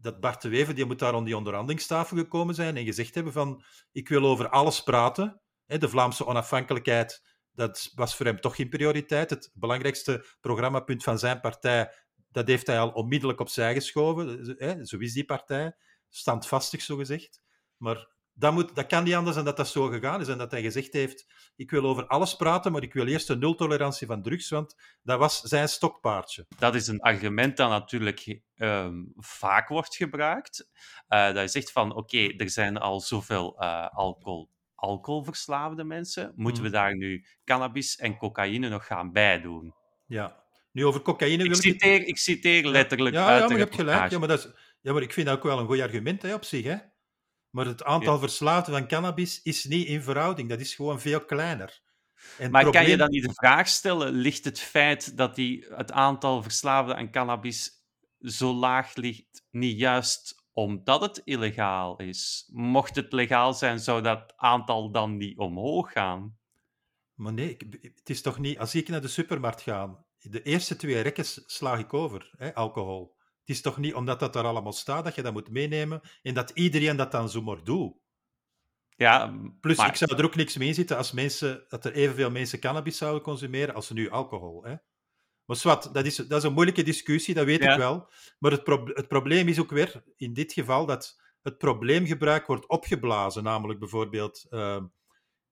[0.00, 3.32] dat Bart de Wever, die moet daar aan die onderhandelingstafel gekomen zijn en gezegd hebben
[3.32, 5.40] van, ik wil over alles praten.
[5.66, 9.30] De Vlaamse onafhankelijkheid, dat was voor hem toch geen prioriteit.
[9.30, 11.92] Het belangrijkste programmapunt van zijn partij,
[12.28, 14.86] dat heeft hij al onmiddellijk opzij geschoven.
[14.86, 15.76] Zo is die partij,
[16.08, 17.42] standvastig zo gezegd.
[17.76, 20.50] Maar dat, moet, dat kan niet anders dan dat dat zo gegaan is en dat
[20.50, 24.22] hij gezegd heeft, ik wil over alles praten, maar ik wil eerst een nultolerantie van
[24.22, 26.46] drugs, want dat was zijn stokpaardje.
[26.58, 30.70] Dat is een argument dat natuurlijk ehm, vaak wordt gebruikt.
[31.08, 36.32] Eh, dat je zegt van, oké, er zijn al zoveel eh, alcohol, alcoholverslaafde mensen.
[36.36, 36.78] Moeten we Mhm.
[36.78, 39.74] daar nu cannabis en cocaïne nog gaan bijdoen?
[40.06, 40.38] Ja.
[40.72, 43.64] Nu, over cocaïne wil Ik citeer, ik citeer letterlijk Ja, uit ja de maar je
[43.64, 44.10] hebt gelijk.
[44.10, 44.48] Ja maar, dat is,
[44.80, 46.64] ja, maar ik vind dat ook wel een goed argument hè, op zich.
[46.64, 46.76] Hè.
[47.50, 48.18] Maar het aantal Ja.
[48.20, 50.48] verslaafden van cannabis is niet in verhouding.
[50.48, 51.80] Dat is gewoon veel kleiner.
[52.38, 55.92] En Maar kan je dan niet de vraag stellen, ligt het feit dat die, het
[55.92, 57.70] aantal verslaafden aan cannabis
[58.18, 62.48] zo laag ligt, niet juist omdat het illegaal is?
[62.52, 66.38] Mocht het legaal zijn, zou dat aantal dan niet omhoog gaan?
[67.14, 67.56] Maar nee,
[67.94, 68.58] het is toch niet...
[68.58, 72.54] Als ik naar de supermarkt ga, de eerste twee rekken s- sla ik over, hè,
[72.54, 73.16] alcohol.
[73.50, 76.34] Het is toch niet omdat dat daar allemaal staat, dat je dat moet meenemen en
[76.34, 77.94] dat iedereen dat dan zomaar doet.
[78.96, 81.92] Ja, Plus, maar- ik zou er ook niks mee in zitten als mensen, dat er
[81.92, 84.64] evenveel mensen cannabis zouden consumeren als ze nu alcohol.
[84.64, 84.74] Hè?
[85.44, 87.72] Maar zwart, dat is, dat is een moeilijke discussie, dat weet Ja.
[87.72, 88.10] ik wel.
[88.38, 92.68] Maar het, pro- het probleem is ook weer, in dit geval, dat het probleemgebruik wordt
[92.68, 93.42] opgeblazen.
[93.42, 94.84] Namelijk bijvoorbeeld, ehm,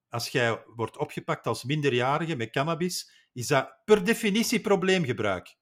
[0.09, 5.57] als jij wordt opgepakt als minderjarige met cannabis, is dat per definitie probleemgebruik.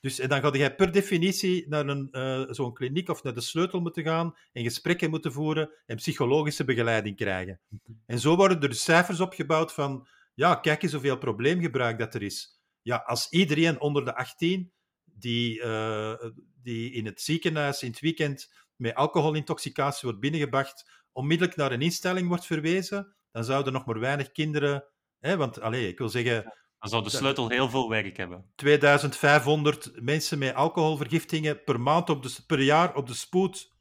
[0.00, 3.40] Dus en dan ga jij per definitie naar een, uh, zo'n kliniek of naar de
[3.40, 7.60] sleutel moeten gaan en gesprekken moeten voeren en psychologische begeleiding krijgen.
[8.06, 12.22] En zo worden er de cijfers opgebouwd van, ja, kijk eens hoeveel probleemgebruik dat er
[12.22, 12.60] is.
[12.82, 14.72] Ja, als iedereen onder de 18
[15.04, 16.14] die, uh,
[16.62, 22.28] die in het ziekenhuis in het weekend met alcoholintoxicatie wordt binnengebracht, onmiddellijk naar een instelling
[22.28, 24.84] wordt verwezen, dan zouden nog maar weinig kinderen.
[25.18, 26.52] Hè, want allez, ik wil zeggen.
[26.80, 28.52] Dan zou de sleutel heel veel werk hebben.
[28.54, 33.72] 2500 mensen met alcoholvergiftingen per maand op de, per jaar op de spoed.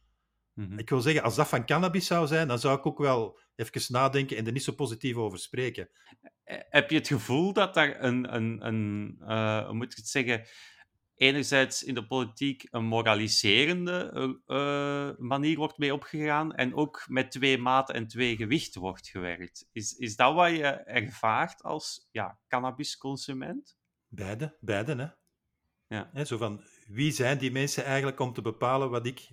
[0.54, 0.80] Mhm.
[0.80, 3.94] Ik wil zeggen, als dat van cannabis zou zijn, dan zou ik ook wel even
[3.94, 5.90] nadenken en er niet zo positief over spreken.
[6.44, 10.08] Eh, heb je het gevoel dat daar een, een, een uh, hoe moet ik het
[10.08, 10.48] zeggen,
[11.20, 14.12] enerzijds in de politiek een moraliserende
[14.48, 19.70] uh, manier wordt mee opgegaan en ook met twee maten en twee gewichten wordt gewerkt.
[19.72, 23.78] Is, is dat wat je ervaart als ja, cannabisconsument?
[24.08, 25.08] Beide, beide hè.
[25.96, 26.10] Ja.
[26.14, 29.30] He, zo van, wie zijn die mensen eigenlijk om te bepalen wat ik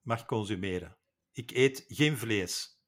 [0.00, 0.96] mag consumeren?
[1.32, 2.80] Ik eet geen vlees.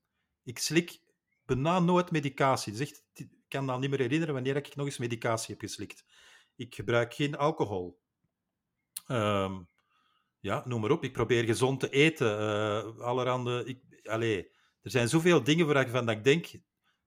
[0.42, 1.00] Ik slik
[1.44, 2.90] bijna nooit medicatie.
[3.14, 6.04] Ik kan me niet meer herinneren wanneer ik nog eens medicatie heb geslikt.
[6.56, 8.01] Ik gebruik geen alcohol.
[9.06, 9.68] Um,
[10.40, 11.04] ja, noem maar op.
[11.04, 12.40] Ik probeer gezond te eten.
[12.40, 13.62] Uh, allerhande.
[13.64, 14.44] Ik, allez,
[14.82, 16.50] er zijn zoveel dingen waarvan ik denk.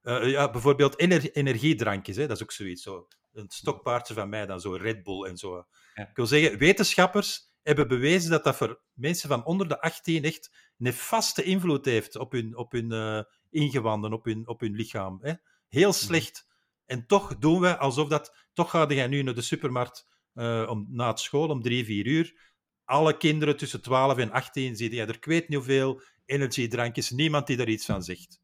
[0.03, 2.83] Uh, ja, bijvoorbeeld ener energiedrankjes, hè, dat is ook zoiets.
[2.83, 3.07] Zo.
[3.33, 5.65] Een stokpaardje van mij dan, zo Red Bull en zo.
[5.93, 6.09] Ja.
[6.09, 10.51] Ik wil zeggen, wetenschappers hebben bewezen dat dat voor mensen van onder de 18 echt
[10.77, 15.19] een vaste invloed heeft op hun, op hun uh, ingewanden, op hun, op hun lichaam.
[15.21, 15.33] Hè.
[15.67, 15.97] Heel mhm.
[15.97, 16.47] slecht.
[16.85, 18.35] En toch doen we alsof dat...
[18.53, 22.05] Toch ga jij nu naar de supermarkt uh, om, na het school om drie, vier
[22.05, 22.53] uur.
[22.83, 27.47] Alle kinderen tussen 12 en 18 zie je er ik weet niet hoeveel energiedrankjes, niemand
[27.47, 28.39] die daar iets van zegt.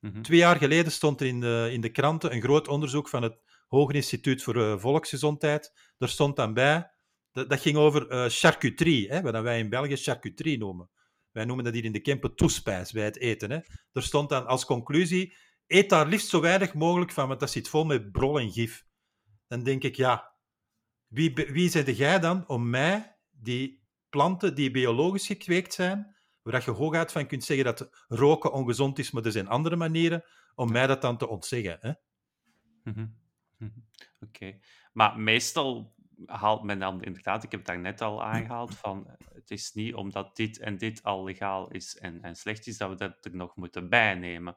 [0.00, 0.22] Mhm.
[0.22, 3.38] Twee jaar geleden stond er in de, in de kranten een groot onderzoek van het
[3.66, 5.72] Hoger Instituut voor uh, Volksgezondheid.
[5.98, 6.90] Daar stond dan bij,
[7.32, 10.90] dat, dat ging over uh, charcuterie, hè, wat wij in België charcuterie noemen.
[11.30, 13.50] Wij noemen dat hier in de Kempen toespijs bij het eten.
[13.50, 13.58] Hè.
[13.92, 17.68] Er stond dan als conclusie, eet daar liefst zo weinig mogelijk van, want dat zit
[17.68, 18.84] vol met brol en gif.
[19.48, 20.35] Dan denk ik, ja,
[21.08, 26.70] wie, wie zet jij dan om mij, die planten die biologisch gekweekt zijn, waar je
[26.70, 30.86] hooguit van kunt zeggen dat roken ongezond is, maar er zijn andere manieren, om mij
[30.86, 31.76] dat dan te ontzeggen?
[31.80, 31.92] Hè?
[32.82, 33.06] Mhm.
[33.56, 33.78] Mhm.
[34.20, 34.58] Oké.
[34.92, 35.94] Maar meestal
[36.26, 39.94] haalt men dan inderdaad, ik heb het daar net al aangehaald, van het is niet
[39.94, 43.36] omdat dit en dit al legaal is en, en slecht is, dat we dat er
[43.36, 44.56] nog moeten bijnemen.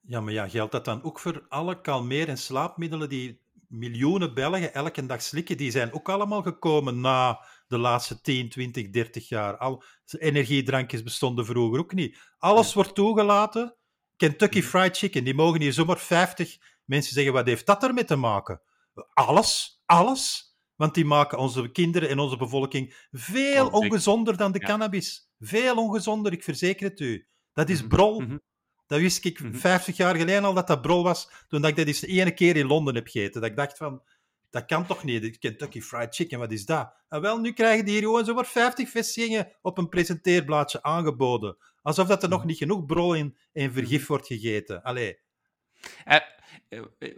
[0.00, 4.74] Ja, maar ja, geldt dat dan ook voor alle kalmeer- en slaapmiddelen die miljoenen Belgen
[4.74, 9.56] elke dag slikken, die zijn ook allemaal gekomen na de laatste 10, 20, 30 jaar.
[9.56, 9.82] Al,
[10.18, 12.18] energiedrankjes bestonden vroeger ook niet.
[12.38, 13.76] Alles wordt toegelaten.
[14.16, 18.16] Kentucky Fried Chicken, die mogen hier zomaar 50 mensen zeggen, wat heeft dat ermee te
[18.16, 18.60] maken?
[19.12, 20.54] Alles, alles.
[20.74, 25.30] Want die maken onze kinderen en onze bevolking veel ongezonder dan de cannabis.
[25.38, 27.26] Veel ongezonder, ik verzeker het u.
[27.52, 27.88] Dat is mhm.
[27.88, 28.20] brol.
[28.20, 28.36] Mhm.
[28.86, 30.02] Dat wist ik 50 mhm.
[30.02, 32.56] jaar geleden al dat dat brol was, toen dat ik dat eens de ene keer
[32.56, 33.40] in Londen heb gegeten.
[33.40, 34.02] Dat ik dacht van,
[34.50, 35.38] dat kan toch niet?
[35.38, 36.94] Kentucky Fried Chicken, wat is dat?
[37.08, 41.56] En wel, nu krijgen die hier gewoon zo wat 50 vestigingen op een presenteerblaadje aangeboden.
[41.82, 42.48] Alsof dat er nog mhm.
[42.48, 44.82] niet genoeg brol in, in vergif wordt gegeten.
[44.82, 45.18] Allee.
[46.68, 47.16] Eh, eh,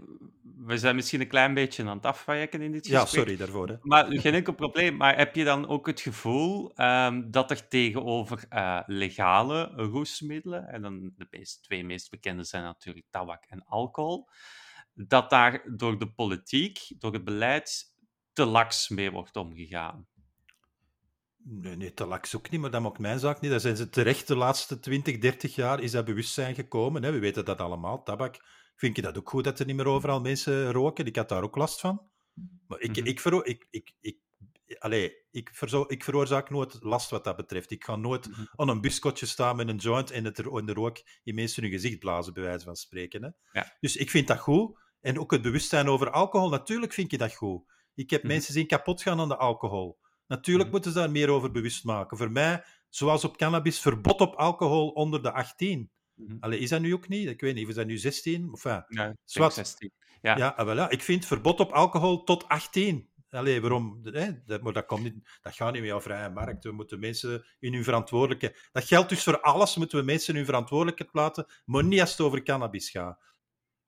[0.67, 3.07] we zijn misschien een klein beetje aan het afwijken in dit gesprek.
[3.07, 3.69] Ja, sorry daarvoor.
[3.69, 3.77] Hè.
[3.83, 4.97] Maar geen enkel probleem.
[4.97, 10.83] Maar heb je dan ook het gevoel um, dat er tegenover uh, legale roesmiddelen, en
[10.83, 14.29] dan de meest, twee meest bekende zijn natuurlijk tabak en alcohol,
[14.95, 17.95] dat daar door de politiek, door het beleid,
[18.33, 20.07] te laks mee wordt omgegaan?
[21.51, 23.51] Nee, nee, te laks ook niet, maar dat maakt mijn zaak niet.
[23.51, 27.03] Daar zijn ze terecht de laatste 20, 30 jaar is dat bewustzijn gekomen.
[27.03, 27.13] Hè.
[27.13, 28.37] We weten dat allemaal, tabak
[28.79, 31.07] vind je dat ook goed dat er niet meer overal mensen roken.
[31.07, 32.03] Ik had daar ook last van.
[32.67, 33.07] Maar ik, mm -hmm.
[33.07, 34.19] ik, vero ik, ik, ik,
[34.79, 37.71] allez, ik, verzo ik veroorzaak nooit last wat dat betreft.
[37.71, 38.49] Ik ga nooit mm -hmm.
[38.57, 41.63] aan een buskotje staan met een joint en, het er, in de rook in mensen
[41.63, 43.23] hun gezicht blazen, bij wijze van spreken.
[43.23, 43.61] Hè.
[43.61, 43.77] Ja.
[43.81, 44.79] Dus ik vind dat goed.
[45.01, 47.63] En ook het bewustzijn over alcohol, natuurlijk vind je dat goed.
[47.95, 48.37] Ik heb mm -hmm.
[48.37, 49.99] mensen zien kapot gaan aan de alcohol.
[50.27, 50.73] Natuurlijk mhm.
[50.73, 52.17] moeten ze daar meer over bewust maken.
[52.17, 55.91] Voor mij, zoals op cannabis, verbod op alcohol onder de 18.
[56.19, 57.29] Mm Allee, is dat nu ook niet?
[57.29, 58.49] Ik weet niet, we zijn nu 16.
[58.49, 59.93] Enfin, ja, 16.
[60.21, 60.91] Ja, ja ah, voilà.
[60.91, 63.09] ik vind verbod op alcohol tot 18.
[63.31, 64.01] Allee, waarom?
[64.03, 64.43] Hè?
[64.45, 66.65] Dat, maar dat, komt niet, dat gaat niet meer op vrije markt.
[66.65, 68.69] We moeten mensen in hun verantwoordelijkheid...
[68.73, 72.11] Dat geldt dus voor alles, moeten we mensen in hun verantwoordelijkheid laten, maar niet als
[72.11, 73.21] het over cannabis gaat.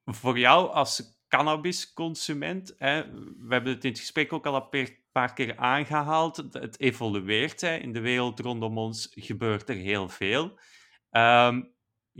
[0.05, 3.03] Voor jou als cannabisconsument, hè,
[3.39, 7.61] we hebben het in het gesprek ook al een paar keer aangehaald, het evolueert.
[7.61, 7.77] Hè.
[7.77, 10.59] In de wereld rondom ons gebeurt er heel veel.
[11.11, 11.73] Um,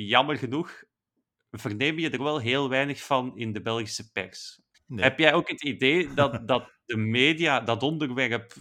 [0.07, 0.85] jammer genoeg
[1.51, 4.61] verneem je er wel heel weinig van in de Belgische pers.
[4.95, 8.55] Heb jij ook het idee dat, dat de media dat onderwerp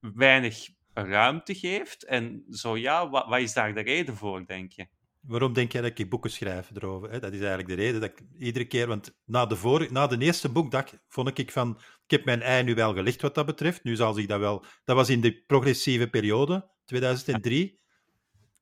[0.00, 2.04] weinig ruimte geeft?
[2.04, 4.86] En zo ja, wat, wat is daar de reden voor, denk je?
[5.20, 7.10] Waarom denk jij dat ik boeken schrijf erover?
[7.10, 7.20] Hè?
[7.20, 8.86] Dat is eigenlijk de reden dat ik iedere keer...
[8.86, 11.80] Want na de, vorige, na de eerste boekdag vond ik van...
[12.04, 13.84] Ik heb mijn ei nu wel gelicht wat dat betreft.
[13.84, 14.64] Nu zal zich dat wel...
[14.84, 17.80] Dat was in de progressieve periode, 2003.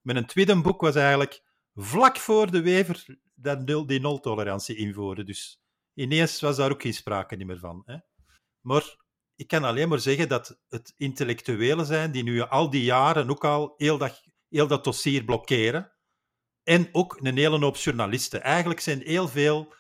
[0.01, 1.43] Mijn tweede boek was eigenlijk
[1.75, 5.25] vlak voor de wever dat nul, die nultolerantie invoerde.
[5.25, 5.63] Dus
[5.95, 7.83] ineens was daar ook geen sprake meer van.
[7.85, 7.97] Hè?
[8.61, 8.97] Maar
[9.35, 13.45] ik kan alleen maar zeggen dat het intellectuelen zijn die nu al die jaren ook
[13.45, 15.93] al heel dat, heel dat dossier blokkeren
[16.63, 18.43] en ook een hele hoop journalisten.
[18.43, 19.75] Eigenlijk zijn heel veel,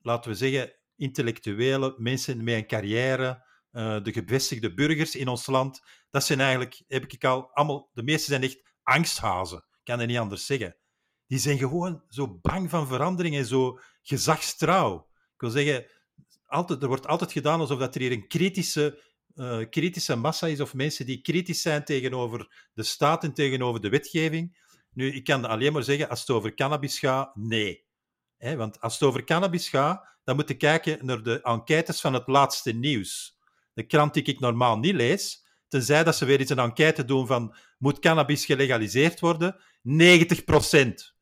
[0.00, 5.80] laten we zeggen, intellectuele mensen met een carrière, uh, de gevestigde burgers in ons land,
[6.10, 9.58] dat zijn eigenlijk, heb ik al, allemaal, de meeste zijn echt angsthazen.
[9.58, 10.76] Ik kan het niet anders zeggen.
[11.32, 15.08] Die zijn gewoon zo bang van verandering en zo gezagstrouw.
[15.34, 15.86] Ik wil zeggen,
[16.46, 19.02] altijd, er wordt altijd gedaan alsof dat er hier een kritische,
[19.34, 23.88] uh, kritische massa is, of mensen die kritisch zijn tegenover de staat en tegenover de
[23.88, 24.56] wetgeving.
[24.92, 27.86] Nu, ik kan alleen maar zeggen, als het over cannabis gaat, nee.
[28.38, 32.26] want als het over cannabis gaat, dan moet je kijken naar de enquêtes van het
[32.26, 33.38] laatste nieuws.
[33.74, 35.41] De krant die ik normaal niet lees,
[35.72, 39.56] tenzij dat ze weer eens een enquête doen van moet cannabis gelegaliseerd worden?
[39.82, 41.14] 90 procent.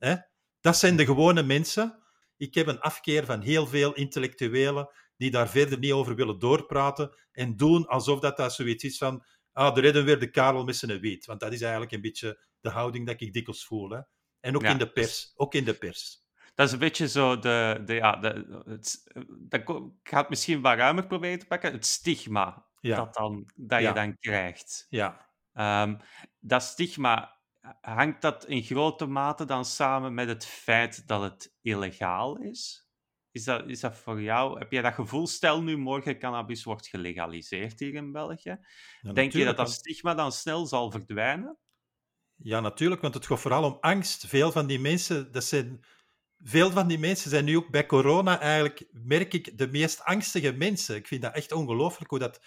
[0.61, 2.03] Dat zijn de gewone mensen.
[2.36, 7.16] Ik heb een afkeer van heel veel intellectuelen die daar verder niet over willen doorpraten
[7.32, 10.76] en doen alsof dat, dat zoiets is van ah, de redden weer de karel met
[10.76, 11.26] zijn weet.
[11.26, 13.90] Want dat is eigenlijk een beetje de houding dat ik dikwijls voel.
[13.90, 14.01] Hè.
[14.40, 15.32] En ook in de pers.
[15.34, 16.24] Ook in de pers.
[16.55, 17.82] Dat is een beetje zo de...
[17.84, 19.68] de, ja, de het, dat, ik
[20.03, 21.72] ga het misschien wat ruimer proberen te pakken.
[21.72, 24.86] Het stigma dat, dan, dat je dan krijgt.
[24.88, 25.28] Ja.
[25.82, 25.96] Um,
[26.38, 27.38] dat stigma,
[27.80, 32.88] hangt dat in grote mate dan samen met het feit dat het illegaal is?
[33.30, 36.86] Is dat, is dat voor jou, heb jij dat gevoel, stel nu morgen cannabis wordt
[36.86, 38.58] gelegaliseerd hier in België,
[39.12, 41.58] denk je dat dat stigma dan snel zal verdwijnen?
[42.42, 44.26] Ja, natuurlijk, want het gaat vooral om angst.
[44.26, 45.84] Veel van die mensen, dat zijn,
[46.38, 50.52] veel van die mensen zijn nu ook bij corona eigenlijk, merk ik, de meest angstige
[50.52, 50.96] mensen.
[50.96, 52.40] Ik vind dat echt ongelooflijk hoe dat...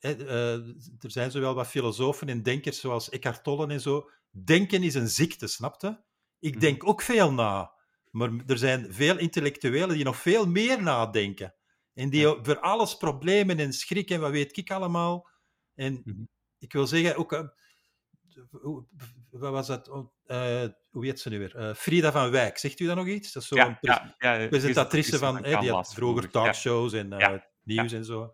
[0.00, 0.52] Eh,
[0.98, 4.10] er zijn zowel wat filosofen en denkers zoals Eckhart Tolle en zo.
[4.30, 6.02] Denken is een ziekte, snapte?
[6.38, 6.60] Ik mhm.
[6.60, 7.72] denk ook veel na.
[8.10, 11.54] Maar er zijn veel intellectuelen die nog veel meer nadenken.
[11.94, 15.28] En die voor alles problemen en schrik en wat weet ik allemaal.
[15.74, 16.22] En mhm.
[16.58, 17.32] ik wil zeggen, ook...
[17.32, 17.46] Uh,
[19.30, 19.88] wat was dat?
[19.88, 21.56] Uh, hoe heet ze nu weer?
[21.56, 23.32] Uh, Frida van Wijk, zegt u dat nog iets?
[23.32, 24.16] Dat is zo'n ja,
[24.48, 25.44] presentatrice van...
[25.44, 28.32] Hè, die had vroeger talkshows en nieuws en zo.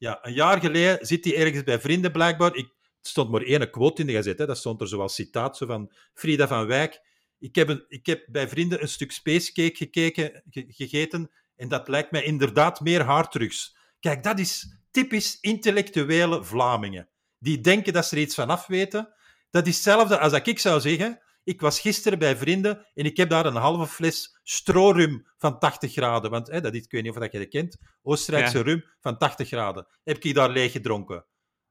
[0.00, 2.54] Ja, een jaar geleden zit hij ergens bij vrienden blijkbaar.
[2.54, 4.46] Ik, er stond maar één quote in de gazette.
[4.46, 7.00] Dat stond er zoals citaat zo van Frida van Wijk
[7.40, 12.10] ik heb, een, ik heb bij vrienden een stuk spacecake gekeken, gegeten en dat lijkt
[12.10, 13.76] mij inderdaad meer haardrugs.
[14.00, 17.08] Kijk, dat is typisch intellectuele Vlamingen.
[17.38, 19.14] Die denken dat ze er iets van af weten.
[19.50, 21.20] Dat is hetzelfde als dat ik zou zeggen...
[21.44, 25.92] Ik was gisteren bij vrienden en ik heb daar een halve fles strorum van 80
[25.92, 26.30] graden.
[26.30, 27.76] Want hè, dat is, ik weet niet of dat je dat kent.
[28.02, 29.86] Oostenrijkse rum van 80 graden.
[30.04, 31.26] Heb ik daar leeg gedronken.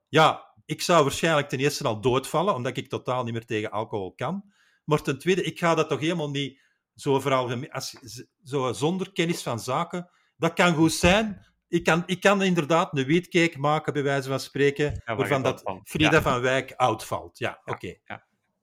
[0.07, 4.13] Ja, ik zou waarschijnlijk ten eerste al doodvallen, omdat ik totaal niet meer tegen alcohol
[4.13, 4.43] kan.
[4.83, 6.61] Maar ten tweede, ik ga dat toch helemaal niet
[6.95, 7.95] zo vooral als,
[8.43, 10.09] zo zonder kennis van zaken.
[10.37, 11.47] Dat kan goed zijn.
[11.67, 16.21] Ik kan, ik kan inderdaad een weetcake maken, bij wijze van spreken, waarvan dat Frida
[16.21, 17.37] van Wijk oud valt.
[17.37, 17.95] Ja, oké.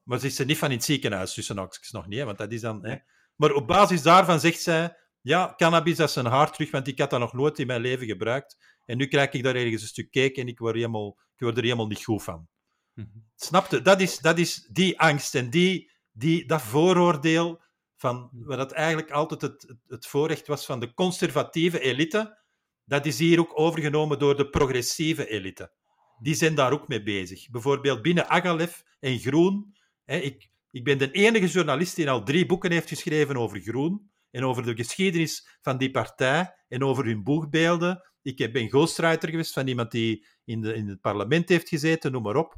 [0.07, 2.53] Maar ze is er niet van in het ziekenhuis, tussen haakjes nog niet, want dat
[2.53, 2.87] is dan...
[2.87, 2.97] Hè.
[3.37, 7.11] Maar op basis daarvan zegt zij, ja, cannabis, dat is een terug, want ik had
[7.11, 8.57] dat nog nooit in mijn leven gebruikt.
[8.85, 11.57] En nu krijg ik daar ergens een stuk cake en ik word, helemaal, ik word
[11.57, 12.49] er helemaal niet goed van.
[12.95, 13.27] Mm -hmm.
[13.37, 13.83] Snapte?
[13.83, 17.63] Dat is, dat is die angst en die die, dat vooroordeel
[17.97, 22.39] van wat dat eigenlijk altijd het, het voorrecht was van de conservatieve elite,
[22.85, 25.73] dat is hier ook overgenomen door de progressieve elite.
[26.19, 27.51] Die zijn daar ook mee bezig.
[27.51, 29.76] Bijvoorbeeld binnen Agalef en Groen.
[30.07, 34.45] Ik, ik ben de enige journalist die al drie boeken heeft geschreven over Groen en
[34.45, 38.03] over de geschiedenis van die partij en over hun boegbeelden.
[38.23, 42.23] Ik ben ghostwriter geweest van iemand die in, de, in het parlement heeft gezeten, noem
[42.23, 42.57] maar op.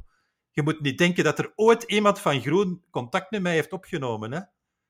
[0.51, 4.31] Je moet niet denken dat er ooit iemand van Groen contact met mij heeft opgenomen.
[4.31, 4.39] Hè?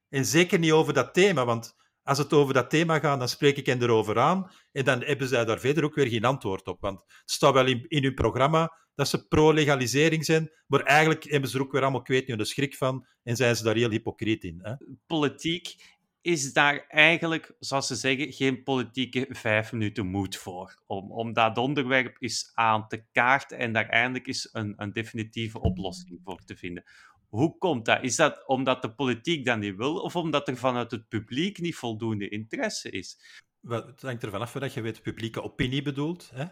[0.09, 1.75] En zeker niet over dat thema, want
[2.09, 4.51] als het over dat thema gaat, dan spreek ik hen erover aan.
[4.71, 6.81] En dan hebben zij daar verder ook weer geen antwoord op.
[6.81, 11.49] Want het staat wel in, in hun programma dat ze pro-legalisering zijn, maar eigenlijk hebben
[11.49, 13.89] ze er ook weer allemaal, ik weet niet, schrik van en zijn ze daar heel
[13.89, 14.59] hypocriet in.
[14.61, 14.73] Hè?
[15.05, 15.75] Politiek
[16.21, 20.81] is daar eigenlijk, zoals ze zeggen, geen politieke vijf minuten moed voor.
[20.85, 25.59] Om, om dat onderwerp eens aan te kaarten en daar eindelijk eens een, een definitieve
[25.61, 26.83] oplossing voor te vinden.
[27.29, 28.03] Hoe komt dat?
[28.03, 31.75] Is dat omdat de politiek dat niet wil, of omdat er vanuit het publiek niet
[31.75, 33.19] voldoende interesse is?
[33.67, 36.29] het hangt ervan af dat je weet publieke opinie bedoelt.
[36.33, 36.45] Hè?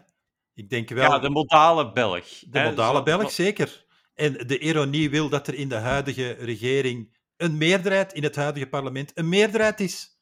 [0.54, 1.10] Ik denk wel...
[1.10, 2.26] Ja, de modale Belg.
[2.48, 3.86] De modale Belg, zeker.
[4.14, 8.68] En de ironie wil dat er in de huidige regering een meerderheid, in het huidige
[8.68, 10.20] parlement, een meerderheid is.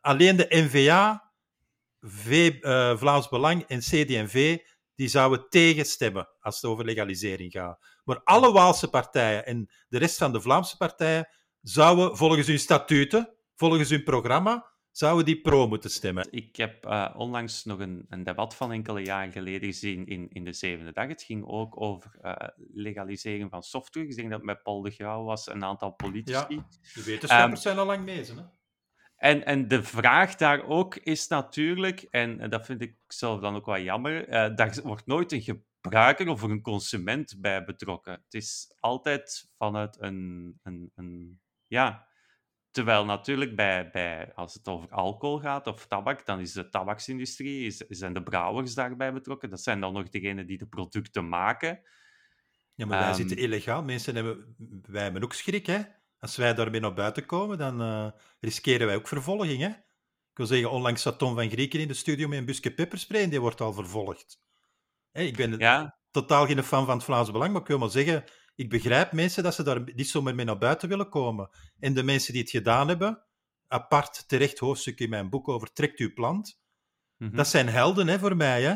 [0.00, 1.32] Alleen de NVA,
[2.00, 4.58] v, uh, Vlaams Belang en CD&V,
[5.00, 7.78] die zouden tegenstemmen als het over legalisering gaat.
[8.04, 11.28] Maar alle Waalse partijen en de rest van de Vlaamse partijen
[11.60, 16.26] zouden volgens hun statuten, volgens hun programma, zouden die pro moeten stemmen.
[16.30, 20.44] Ik heb uh, onlangs nog een, een, debat van enkele jaren geleden gezien in, in
[20.44, 21.08] de zevende dag.
[21.08, 22.34] Het ging ook over uh,
[22.72, 24.06] legalisering van software.
[24.06, 26.54] Ik denk dat het met Paul de Grauw was, een aantal politici.
[26.54, 28.36] Ja, de wetenschappers um, zijn al lang bezig.
[28.36, 28.42] Hè?
[29.20, 33.66] En, en de vraag daar ook is natuurlijk, en dat vind ik zelf dan ook
[33.66, 38.12] wel jammer, uh, daar wordt nooit een gebruiker of een consument bij betrokken.
[38.12, 42.08] Het is altijd vanuit een, een, een ja,
[42.70, 47.66] Terwijl natuurlijk bij, bij, als het over alcohol gaat of tabak, dan is de tabaksindustrie,
[47.66, 49.50] is, zijn de brouwers daarbij betrokken.
[49.50, 51.80] Dat zijn dan nog degenen die de producten maken.
[52.74, 53.82] Ja, maar wij um, zitten illegaal.
[53.82, 55.80] Mensen hebben, wij hebben ook schrik, hè.
[56.20, 58.10] Als wij daarmee naar buiten komen, dan uh,
[58.40, 59.68] riskeren wij ook vervolging, hè.
[60.30, 63.22] Ik wil zeggen, onlangs zat Tom van Grieken in de studio met een busje pepperspray
[63.22, 64.40] en die wordt al vervolgd.
[65.10, 65.98] Hey, ik ben ja.
[66.10, 69.42] totaal geen fan van het Vlaams Belang, maar ik wil maar zeggen, ik begrijp mensen
[69.42, 71.50] dat ze daar niet zomaar mee naar buiten willen komen.
[71.78, 73.24] En de mensen die het gedaan hebben,
[73.66, 76.60] apart terecht hoofdstuk in mijn boek over Trekt uw plant,
[77.16, 78.62] mm dat zijn helden hè, voor mij.
[78.62, 78.74] Hè?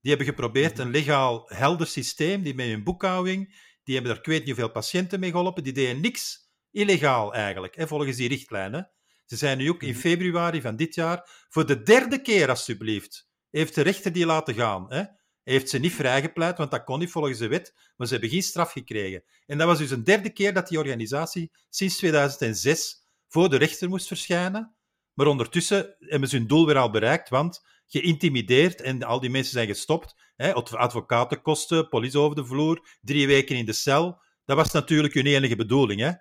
[0.00, 0.80] Die hebben geprobeerd mhm.
[0.80, 4.70] een legaal, helder systeem, die met hun boekhouding, die hebben er ik weet niet hoeveel
[4.70, 6.47] patiënten mee geholpen, die deden niks
[6.78, 8.90] illegaal eigenlijk, hè, volgens die richtlijnen.
[9.24, 9.98] Ze zijn nu ook in mhm.
[9.98, 14.86] februari van dit jaar, voor de derde keer alsjeblieft, heeft de rechter die laten gaan.
[14.88, 15.02] Hè?
[15.48, 18.42] heeft ze niet vrijgepleit, want dat kon niet volgens de wet, maar ze hebben geen
[18.42, 19.24] straf gekregen.
[19.46, 23.88] En dat was dus een derde keer dat die organisatie sinds 2006 voor de rechter
[23.88, 24.76] moest verschijnen.
[25.14, 29.52] Maar ondertussen hebben ze hun doel weer al bereikt, want geïntimideerd en al die mensen
[29.52, 30.14] zijn gestopt.
[30.36, 34.20] Hè, advocatenkosten, politie over de vloer, drie weken in de cel.
[34.44, 36.00] Dat was natuurlijk hun enige bedoeling.
[36.00, 36.12] Hè?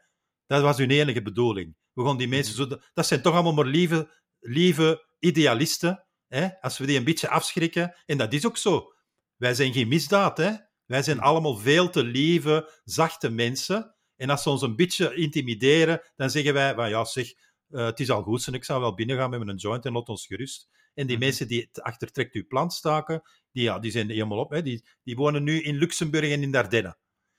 [0.47, 1.75] Dat was hun enige bedoeling.
[1.93, 2.79] We gaan die mensen zo...
[2.93, 6.05] Dat zijn toch allemaal maar lieve, lieve idealisten.
[6.27, 6.61] Hè?
[6.61, 7.95] Als we die een beetje afschrikken.
[8.05, 8.93] En dat is ook zo.
[9.35, 10.51] Wij zijn geen misdaad, hè?
[10.85, 13.95] Wij zijn allemaal veel te lieve, zachte mensen.
[14.15, 17.33] En als ze ons een beetje intimideren, dan zeggen wij, van, ja zeg,
[17.69, 20.25] uh, het is al goed, ik zou wel binnengaan met een joint en laat ons
[20.25, 20.69] gerust.
[20.93, 21.25] En die mhm.
[21.25, 23.21] mensen die achter trekt uw plant staken,
[23.51, 24.51] die, ja, die zijn helemaal op.
[24.51, 24.61] Hè?
[24.61, 26.97] Die, die wonen nu in Luxemburg en in Dardenne.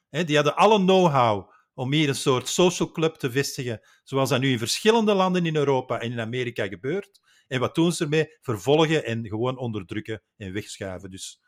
[0.09, 0.25] Hè?
[0.25, 4.51] Die hadden alle know-how om hier een soort social club te vestigen, zoals dat nu
[4.51, 7.21] in verschillende landen in Europa en in Amerika gebeurt.
[7.47, 8.37] En wat doen ze ermee?
[8.41, 11.11] Vervolgen en gewoon onderdrukken en wegschuiven.
[11.11, 11.41] Dus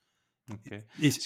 [0.66, 0.86] Okay.
[0.98, 1.22] Is,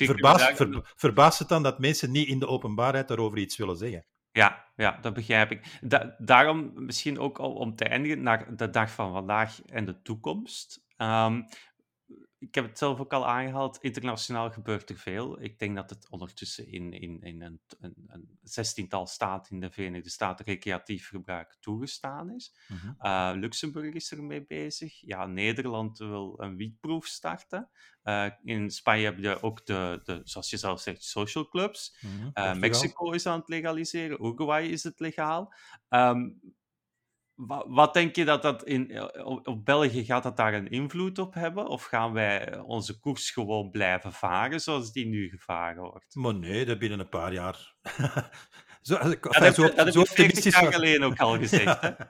[0.97, 4.07] verbaast, het dan dat mensen niet in de openbaarheid daarover iets willen zeggen?
[4.31, 5.81] Ja, ja dat begrijp ik.
[6.19, 10.85] daarom misschien ook al om te eindigen naar de dag van vandaag en de toekomst.
[10.97, 11.43] Ehm,
[12.47, 15.43] ik heb het zelf ook al aangehaald, internationaal gebeurt er veel.
[15.43, 19.71] Ik denk dat het ondertussen in, in, in een, een, een zestiental staten in de
[19.71, 22.55] Verenigde Staten recreatief gebruik toegestaan is.
[22.69, 22.93] Mhm.
[22.99, 25.01] Eh, Luxemburg is ermee bezig.
[25.01, 27.69] Ja, Nederland wil een wietproef starten.
[28.05, 31.97] Uh, in Spanje heb je ook de, de, zoals je zelf zegt, social clubs.
[32.01, 32.59] Mm -hmm.
[32.59, 34.25] Mexico is aan het legaliseren.
[34.25, 35.55] Uruguay is het legaal.
[35.89, 36.41] Um,
[37.67, 41.35] wat, denk je dat dat in eh, op, België gaat dat daar een invloed op
[41.35, 41.67] hebben?
[41.67, 46.15] Of gaan wij onze koers gewoon blijven varen zoals die nu gevaren wordt?
[46.15, 47.75] Maar nee, dat binnen een paar jaar.
[48.83, 51.81] zo, dat heb, zo, dat zo heb jaar geleden ook al gezegd.
[51.81, 51.91] Hè?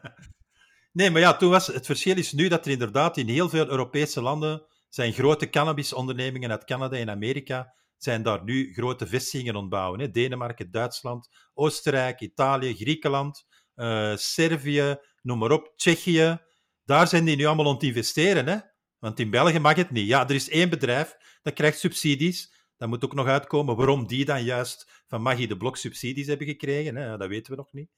[0.93, 3.69] Nee, maar ja, toen was, het verschil is nu dat er inderdaad in heel veel
[3.69, 10.01] Europese landen zijn grote cannabisondernemingen uit Canada en Amerika zijn daar nu grote vestigingen ontbouwen.
[10.01, 10.11] Hè?
[10.11, 13.47] Denemarken, Duitsland, Oostenrijk, Italië, Griekenland,
[13.77, 16.39] uh, Servië, noem maar op, Tsjechië.
[16.85, 18.47] Daar zijn die nu allemaal aan het investeren.
[18.47, 18.59] Hè?
[18.99, 20.07] Want in België mag het niet.
[20.07, 22.53] Ja, er is één bedrijf dat krijgt subsidies.
[22.77, 26.47] Dat moet ook nog uitkomen waarom die dan juist van Maggie de Blok subsidies hebben
[26.47, 26.97] gekregen.
[26.97, 27.17] Hè?
[27.17, 27.91] Dat weten we nog niet.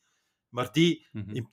[0.49, 1.45] Maar die, mhm.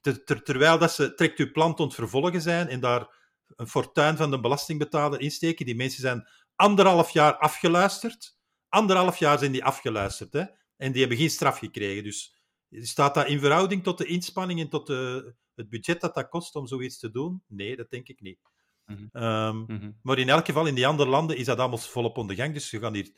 [0.43, 3.21] terwijl dat ze trekt uw plant ont vervolgen zijn en daar
[3.55, 8.37] een fortuin van de belastingbetaler insteken, die mensen zijn anderhalf jaar afgeluisterd.
[8.69, 10.33] Anderhalf jaar zijn die afgeluisterd.
[10.33, 10.43] Hè?
[10.77, 12.03] En die hebben geen straf gekregen.
[12.03, 12.35] Dus
[12.69, 16.55] staat dat in verhouding tot de inspanning en tot de, het budget dat dat kost
[16.55, 17.43] om zoiets te doen?
[17.47, 18.39] Nee, dat denk ik niet.
[18.85, 19.07] Mhm.
[19.11, 19.91] Ehm, mhm.
[20.01, 22.53] Maar in elk geval, in die andere landen is dat allemaal volop onder gang.
[22.53, 23.11] Dus je gaat hier,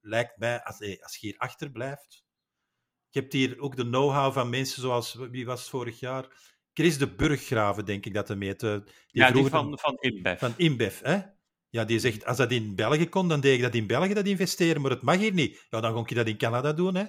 [0.00, 2.24] lijkt mij, als, als je hier achterblijft.
[3.08, 6.52] Je hebt hier ook de know-how van mensen zoals, wie was het vorig jaar?
[6.72, 8.60] Chris de Burggraven, denk ik dat hij meet.
[8.60, 10.38] Die ja, die van, van InBev.
[10.38, 11.20] Van InBev, hè?
[11.68, 14.26] Ja, die zegt, als dat in België kon, dan deed ik dat in België, dat
[14.26, 15.66] investeren, maar het mag hier niet.
[15.70, 17.04] Ja, dan kon je dat in Canada doen, hè?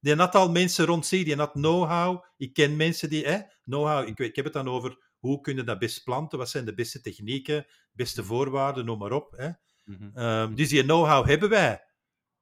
[0.00, 2.24] Die had al mensen rond zich, die had know-how.
[2.36, 5.78] Ik ken mensen die, hè, know-how, ik, ik heb het dan over hoe kunnen dat
[5.78, 9.32] best planten, wat zijn de beste technieken, beste voorwaarden, noem maar op.
[9.36, 9.50] Hè.
[9.84, 10.10] Mhm.
[10.16, 11.84] Ehm, dus die know-how hebben wij.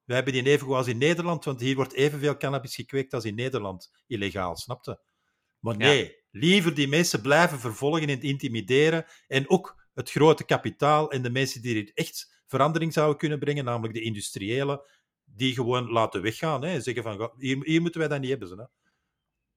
[0.05, 3.35] Wij hebben die even als in Nederland, want hier wordt evenveel cannabis gekweekt als in
[3.35, 3.91] Nederland.
[4.07, 5.01] Illegaal, snapte?
[5.59, 5.87] Maar Ja.
[5.87, 9.07] nee, liever die mensen blijven vervolgen en intimideren.
[9.27, 13.65] En ook het grote kapitaal en de mensen die hier echt verandering zouden kunnen brengen,
[13.65, 14.81] namelijk de industriëlen,
[15.37, 16.63] die gewoon laten weggaan.
[16.65, 18.59] Hè, en zeggen van, "Ga- hier, hier moeten wij dat niet hebben.
[18.59, 18.65] Hè.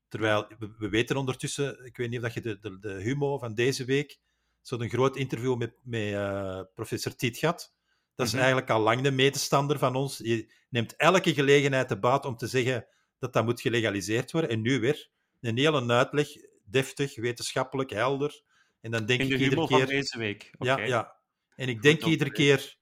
[0.08, 3.38] Terwijl, we, we weten ondertussen, ik weet niet of dat je de, de, de humo
[3.38, 4.20] van deze week,
[4.62, 7.76] zo'n groot interview met, met eh, professor Tiet gehad.
[8.16, 8.42] Dat is Mhm.
[8.42, 10.18] eigenlijk al lang de medestander van ons.
[10.18, 12.88] Je neemt elke gelegenheid te baat om te zeggen
[13.20, 14.50] dat dat moet gelegaliseerd worden.
[14.50, 15.10] En nu weer
[15.42, 16.28] een hele uitleg,
[16.66, 18.42] deftig, wetenschappelijk, helder.
[18.82, 19.86] En dan denk de ik iedere van keer...
[19.88, 20.52] deze week.
[20.60, 21.16] Ja, ja.
[21.56, 22.78] En ik denk iedere keer,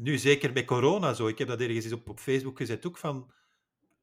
[0.00, 3.32] nu zeker met corona zo, ik heb dat ergens op, op Facebook gezet ook, van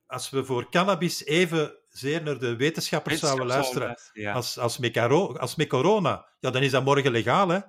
[0.05, 4.33] als we voor cannabis even zeer naar de wetenschappers zouden luisteren Ja.
[4.33, 7.59] als, als, met caro- als met corona, ja, dan is dat morgen legaal, hè.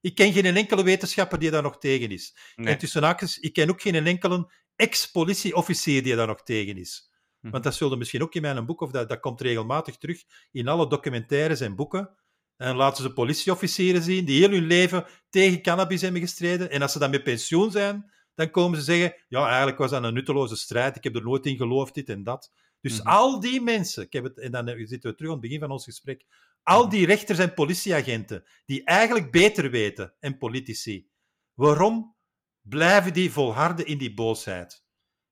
[0.00, 2.36] Ik ken geen enkele wetenschapper die daar nog tegen is.
[2.56, 2.72] Nee.
[2.72, 7.10] En tussen haakjes, ik ken ook geen enkele ex-politieofficier die daar nog tegen is.
[7.40, 7.52] Mhm.
[7.52, 10.68] Want dat zullen misschien ook in mijn boek, of dat, dat komt regelmatig terug in
[10.68, 12.16] alle documentaires en boeken.
[12.56, 16.70] En laten ze politieofficieren zien die heel hun leven tegen cannabis hebben gestreden.
[16.70, 20.04] En als ze dan met pensioen zijn, dan komen ze zeggen: Ja, eigenlijk was dat
[20.04, 20.96] een nutteloze strijd.
[20.96, 22.52] Ik heb er nooit in geloofd, dit en dat.
[22.80, 23.08] Dus Mhm.
[23.08, 25.70] al die mensen, ik heb het, en dan zitten we terug aan het begin van
[25.70, 26.24] ons gesprek.
[26.62, 26.90] Al Mhm.
[26.90, 31.08] die rechters en politieagenten, die eigenlijk beter weten, en politici,
[31.54, 32.16] waarom
[32.60, 34.84] blijven die volharden in die boosheid?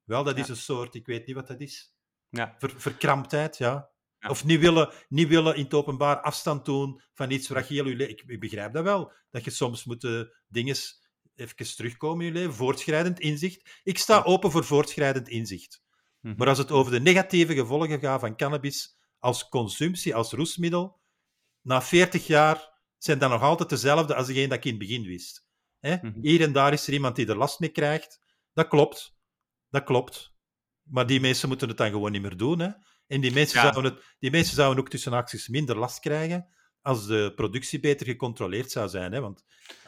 [0.05, 0.53] Wel, dat is Ja.
[0.53, 1.95] een soort, ik weet niet wat dat is.
[2.29, 2.55] Ja.
[2.59, 3.91] Ver- verkramptheid, ja.
[4.25, 4.31] Ja.
[4.31, 7.89] Of niet willen, niet willen in het openbaar afstand doen van iets waar je heel
[7.89, 10.77] je ik, ik begrijp dat wel, dat je soms moet eh, dingen
[11.35, 13.81] even terugkomen in je leven, voortschrijdend inzicht.
[13.83, 15.83] Ik sta open voor voortschrijdend inzicht.
[16.20, 16.35] Mhm.
[16.37, 21.01] Maar als het over de negatieve gevolgen gaat van cannabis als consumptie, als roesmiddel,
[21.61, 25.03] na 40 jaar zijn dat nog altijd dezelfde als degene dat ik in het begin
[25.03, 25.47] wist.
[25.79, 25.97] Hè?
[25.97, 26.20] Mhm.
[26.20, 28.20] Hier en daar is er iemand die er last mee krijgt.
[28.53, 29.16] Dat klopt.
[29.70, 30.35] Dat klopt.
[30.83, 32.59] Maar die mensen moeten het dan gewoon niet meer doen.
[32.59, 32.68] Hè?
[33.07, 33.73] En die mensen, Ja.
[33.73, 36.47] zouden het, die mensen zouden ook tussen acties minder last krijgen
[36.81, 39.13] als de productie beter gecontroleerd zou zijn.
[39.13, 39.21] Hè?
[39.21, 39.45] Want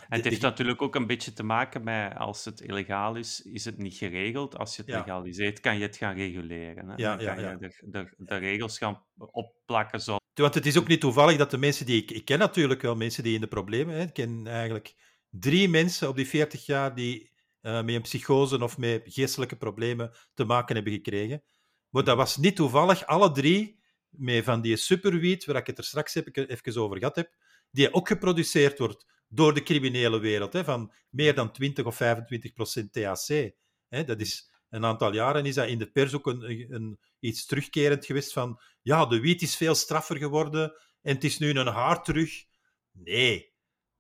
[0.08, 3.42] En het heeft de- natuurlijk ook een beetje te maken met als het illegaal is,
[3.42, 4.58] is het niet geregeld.
[4.58, 4.98] Als je het Ja.
[4.98, 6.88] legaliseert, kan je het gaan reguleren.
[6.88, 6.94] Hè?
[6.96, 7.50] Ja, Dan ja, kan ja.
[7.50, 10.00] je de, de, de regels gaan opplakken.
[10.00, 10.16] Zo.
[10.34, 12.10] Want het is ook niet toevallig dat de mensen die ik...
[12.10, 13.94] Ik ken natuurlijk wel mensen die in de problemen...
[13.94, 14.94] Hè, ik ken eigenlijk
[15.30, 20.10] drie mensen op die 40 jaar die eh, met een psychose of met geestelijke problemen
[20.34, 21.42] te maken hebben gekregen.
[21.90, 23.78] Maar dat was niet toevallig alle drie
[24.08, 27.34] met van die superwiet, waar ik het er straks even over gehad heb,
[27.70, 32.52] die ook geproduceerd wordt door de criminele wereld, hè, van meer dan 20 of 25
[32.52, 33.52] procent THC.
[33.88, 37.46] Hè, dat is, een aantal jaren is dat in de pers ook een, een, iets
[37.46, 40.72] terugkerend geweest van ja, de wiet is veel straffer geworden
[41.02, 42.44] en het is nu een haar terug.
[42.92, 43.54] Nee,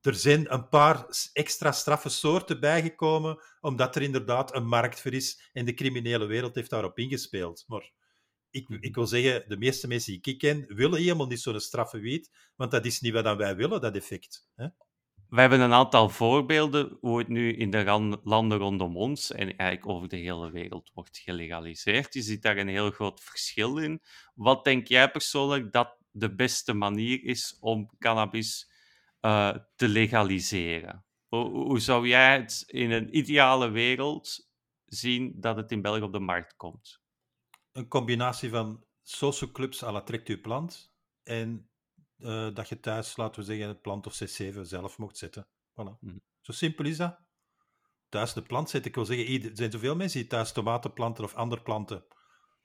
[0.06, 5.50] er zijn een paar extra straffe soorten bijgekomen, omdat er inderdaad een markt voor is
[5.52, 7.64] en de criminele wereld heeft daarop ingespeeld.
[7.66, 7.92] Maar
[8.50, 8.82] ik, Mhm.
[8.82, 12.30] ik wil zeggen, de meeste mensen die ik ken, willen helemaal niet zo'n straffe wiet,
[12.56, 14.48] want dat is niet wat dan wij willen, dat effect.
[14.54, 14.66] Hè?
[15.28, 19.88] We hebben een aantal voorbeelden hoe het nu in de landen rondom ons en eigenlijk
[19.88, 22.14] over de hele wereld wordt gelegaliseerd.
[22.14, 24.02] Je ziet daar een heel groot verschil in.
[24.34, 28.70] Wat denk jij persoonlijk dat de beste manier is om cannabis
[29.20, 31.04] eh, te legaliseren?
[31.26, 34.48] Hoe, hoe zou jij het in een ideale wereld
[34.84, 37.00] zien dat het in België op de markt komt?
[37.72, 40.92] Een combinatie van social clubs à la trekt uw plant
[41.22, 41.70] en
[42.18, 45.46] eh, dat je thuis, laten we zeggen, het plant of 6-7 zelf mocht zetten.
[45.70, 45.98] Voilà.
[46.00, 46.16] Mhm.
[46.40, 47.18] Zo simpel is dat.
[48.08, 48.90] Thuis de plant zetten.
[48.90, 52.04] Ik wil zeggen, er zijn zoveel mensen die thuis tomaten planten of andere planten.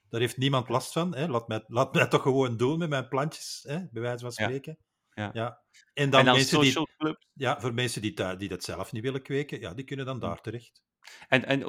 [0.09, 1.15] Daar heeft niemand last van.
[1.15, 1.27] Hè?
[1.27, 3.87] Laat, mij, laat mij toch gewoon doen met mijn plantjes, hè?
[3.91, 4.75] bij wijze van Ja.
[5.11, 5.31] Spreken.
[5.39, 5.61] Ja.
[5.93, 7.27] En dan en dan mensen die, clubs?
[7.33, 10.25] ja, voor mensen die, die dat zelf niet willen kweken, ja, die kunnen dan Mhm.
[10.25, 10.81] daar terecht.
[11.27, 11.59] En, en,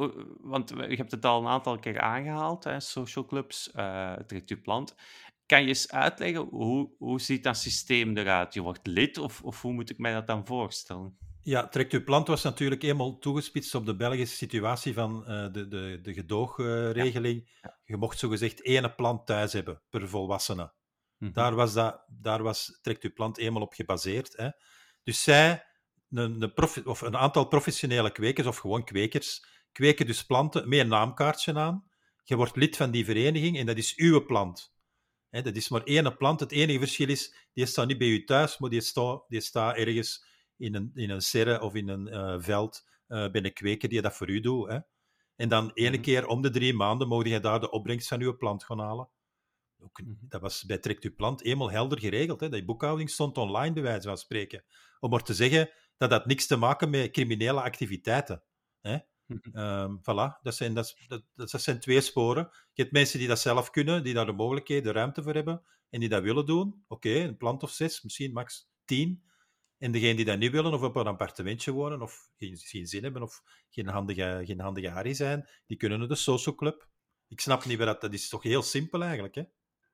[0.41, 4.61] want je hebt het al een aantal keer aangehaald, hè, social clubs, eh trekt uw
[4.61, 4.95] plant.
[5.47, 8.55] Kan je eens uitleggen, hoe, hoe ziet dat systeem eruit?
[8.55, 11.17] Je wordt lid, of, of hoe moet ik mij dat dan voorstellen?
[11.41, 15.69] Ja, Trekt uw plant was natuurlijk eenmaal toegespitst op de Belgische situatie van eh, de,
[15.69, 17.51] de, de gedoogregeling.
[17.85, 20.73] Je mocht zogezegd één plant thuis hebben per volwassene.
[21.23, 21.33] Mhm.
[21.33, 24.37] Daar was, dat, daar was Trekt uw plant eenmaal op gebaseerd.
[24.37, 24.49] Hè.
[25.03, 25.65] Dus zij,
[26.11, 26.53] een,
[26.85, 31.91] of een aantal professionele kwekers, of gewoon kwekers, kweken dus planten met een naamkaartje aan.
[32.25, 34.75] Je wordt lid van die vereniging en dat is uw plant.
[35.29, 36.41] Hè, dat is maar één plant.
[36.41, 39.77] Het enige verschil is, die staat niet bij u thuis, maar die staat, die staat
[39.77, 40.25] ergens
[40.57, 44.01] in een, in een serre of in een eh, veld eh, bij een kweker die
[44.01, 44.69] dat voor u doet.
[44.69, 44.79] Hè.
[45.37, 46.01] En dan ene Mhm.
[46.03, 49.09] keer om de drie maanden mogen je daar de opbrengst van uw plant gaan halen.
[49.83, 50.13] Ook, Mhm.
[50.21, 52.41] dat was bij Trekt uw plant eenmaal helder geregeld.
[52.41, 52.49] Hè.
[52.49, 54.65] Die boekhouding stond online, bij wijze van spreken.
[55.01, 58.43] Om maar te zeggen dat dat niks te maken met criminele activiteiten.
[58.81, 58.99] Hè?
[59.27, 59.57] Mhm.
[59.57, 62.49] Ehm, voilà, dat zijn, dat, dat, dat zijn twee sporen.
[62.73, 65.63] Je hebt mensen die dat zelf kunnen, die daar de mogelijkheden, de ruimte voor hebben
[65.91, 66.85] en die dat willen doen.
[66.89, 69.31] Oké, een plant of zes, misschien max tien.
[69.79, 73.03] En degenen die dat niet willen, of op een appartementje wonen, of geen, geen zin
[73.03, 76.89] hebben, of geen handige, geen handige Harry zijn, die kunnen naar de social club.
[77.29, 78.01] Ik snap niet waar dat...
[78.01, 79.43] Dat is toch heel simpel eigenlijk, hè?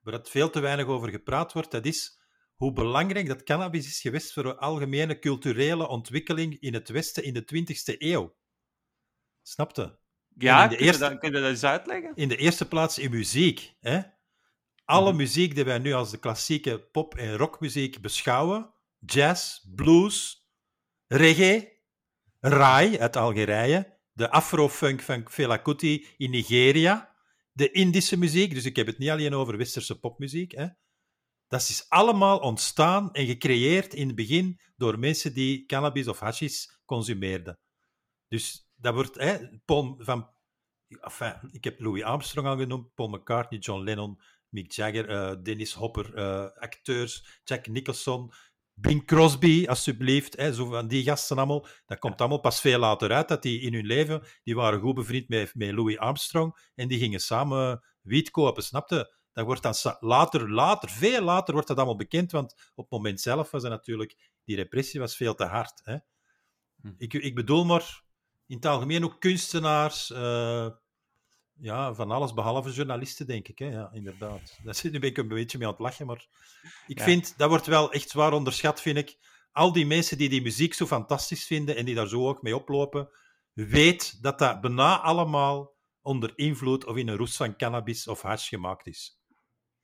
[0.00, 2.18] Waar dat veel te weinig over gepraat wordt, dat is
[2.56, 7.34] hoe belangrijk dat cannabis is geweest voor de algemene culturele ontwikkeling in het Westen in
[7.34, 8.36] de 20e eeuw.
[9.42, 9.98] Snapte?
[10.38, 12.12] Ja, kun, je dat, kun je dat eens uitleggen?
[12.14, 13.74] In de eerste plaats in muziek.
[13.80, 14.00] Hè?
[14.84, 15.16] Alle Mhm.
[15.16, 20.46] muziek die wij nu als de klassieke pop- en rockmuziek beschouwen, jazz, blues,
[21.06, 21.76] reggae,
[22.40, 27.07] rai uit Algerije, de afrofunk van Fela Kuti in Nigeria,
[27.58, 30.66] de Indische muziek, dus ik heb het niet alleen over westerse popmuziek, hè?
[31.46, 36.80] dat is allemaal ontstaan en gecreëerd in het begin door mensen die cannabis of hashis
[36.84, 37.58] consumeerden.
[38.28, 39.38] Dus dat wordt hè,
[39.98, 40.34] van
[41.50, 46.14] ik heb Louis Armstrong al genoemd, Paul McCartney, John Lennon, Mick Jagger, eh, Dennis Hopper,
[46.14, 48.32] eh, acteurs, Jack Nicholson,
[48.80, 51.66] Bing Crosby, alsjeblieft, hè, zo van die gasten allemaal.
[51.86, 54.94] Dat komt allemaal pas veel later uit, dat die in hun leven, die waren goed
[54.94, 59.16] bevriend met, met Louis Armstrong en die gingen samen wiet kopen, snapte?
[59.32, 63.20] Dat wordt dan later, later, veel later wordt dat allemaal bekend, want op het moment
[63.20, 65.80] zelf was het natuurlijk, die repressie was veel te hard.
[65.84, 65.96] Hè?
[66.80, 66.92] Hm.
[66.96, 68.02] Ik, ik bedoel maar,
[68.46, 70.68] in het algemeen ook kunstenaars, eh,
[71.60, 73.58] ja, van alles behalve journalisten, denk ik.
[73.58, 73.66] Hè?
[73.66, 74.58] Ja, inderdaad.
[74.64, 76.26] Daar zit nu ben ik een beetje mee aan het lachen, maar
[76.86, 77.04] ik Ja.
[77.04, 79.16] vind, dat wordt wel echt zwaar onderschat, vind ik.
[79.52, 82.56] Al die mensen die die muziek zo fantastisch vinden en die daar zo ook mee
[82.56, 83.08] oplopen,
[83.52, 88.48] weet dat dat bijna allemaal onder invloed of in een roes van cannabis of hash
[88.48, 89.20] gemaakt is.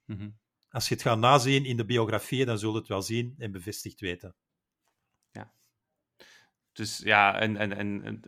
[0.04, 0.30] Mhm.
[0.68, 3.52] Als je het gaat nazien in de biografieën, dan zul je het wel zien en
[3.52, 4.34] bevestigd weten.
[6.74, 8.22] Dus ja, en, en, en,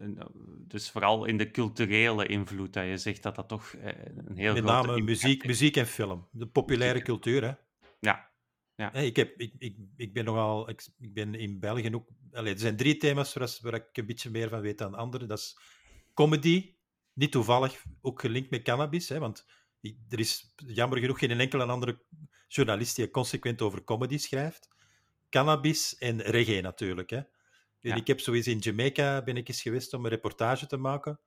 [0.67, 3.87] dus vooral in de culturele invloed dat je zegt dat dat toch eh,
[4.27, 5.47] een heel Met grote name impact muziek, heeft.
[5.47, 6.29] muziek en film.
[6.31, 7.53] De populaire cultuur, hè.
[8.01, 8.35] Ja,
[8.77, 10.69] Hè, ik, heb, ik, ik, ik ben nogal...
[10.69, 12.09] Ik, ik ben in België ook...
[12.33, 15.29] Allee, er zijn drie thema's waar, waar ik een beetje meer van weet dan anderen.
[15.29, 15.59] Dat is
[16.15, 16.75] comedy,
[17.13, 19.47] niet toevallig ook gelinkt met cannabis, hè, want
[20.09, 22.05] er is jammer genoeg geen enkele andere
[22.49, 24.69] journalist die consequent over comedy schrijft.
[25.31, 27.11] Cannabis en reggae natuurlijk.
[27.11, 27.21] Hè.
[27.87, 27.99] En Ja.
[27.99, 31.21] Ik heb sowieso in Jamaica ben ik eens geweest om een reportage te maken.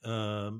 [0.00, 0.58] Ehm,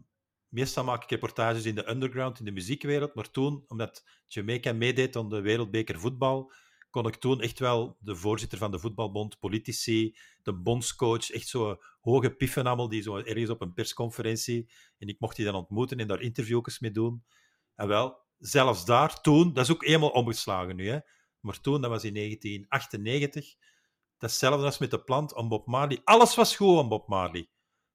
[0.49, 5.16] meestal maak ik reportages in de underground, in de muziekwereld, maar toen, omdat Jamaica meedeed
[5.16, 6.53] aan de wereldbeker voetbal,
[6.91, 11.83] kon ik toen echt wel de voorzitter van de voetbalbond, politici, de bondscoach, echt zo
[12.01, 15.99] hoge piffen allemaal, die zo ergens op een persconferentie, en ik mocht die dan ontmoeten
[15.99, 17.25] en daar interviewjes mee doen.
[17.75, 20.99] En wel, zelfs daar, toen, dat is ook eenmaal omgeslagen nu, hè,
[21.41, 23.55] maar toen, dat was in 1998,
[24.25, 26.01] datzelfde als met de plant om Bob Marley.
[26.05, 27.49] Alles was goed om Bob Marley.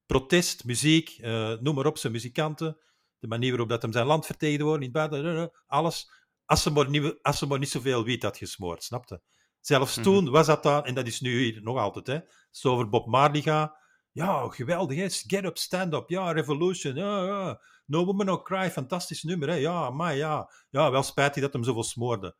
[0.05, 2.77] Protest, muziek, eh, noem maar op, zijn muzikanten,
[3.19, 6.11] de manier waarop dat hem zijn land vertegenwoordigde, in het buitenland, eh, eh, alles.
[6.45, 9.21] Als ze, maar niet, als ze maar niet zoveel wiet had gesmoord, snapte?
[9.59, 10.03] Zelfs Mhm.
[10.03, 12.89] toen was dat daar, en dat is nu hier nog altijd, hè, als het over
[12.89, 13.77] Bob Marley gaat.
[14.11, 15.09] Ja, geweldig, hè?
[15.09, 17.61] Get up, stand up, ja, revolution, ja, ja.
[17.85, 19.55] No Woman No Cry, fantastisch nummer, hè?
[19.55, 20.51] Ja, maar ja.
[20.69, 22.35] Ja, wel spijtig dat hem zoveel smoorde.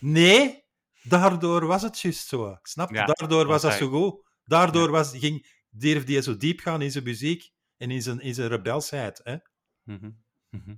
[0.00, 0.64] Nee,
[1.08, 2.58] daardoor was het juist zo.
[2.62, 3.12] Snap je?
[3.16, 4.26] Daardoor was dat zo goed.
[4.44, 8.34] Daardoor was, ging, durfde hij zo diep gaan in zijn muziek en in zijn, in
[8.34, 9.20] zijn rebelsheid.
[9.24, 9.36] Hè?
[9.82, 10.10] Mhm.
[10.50, 10.74] Mhm.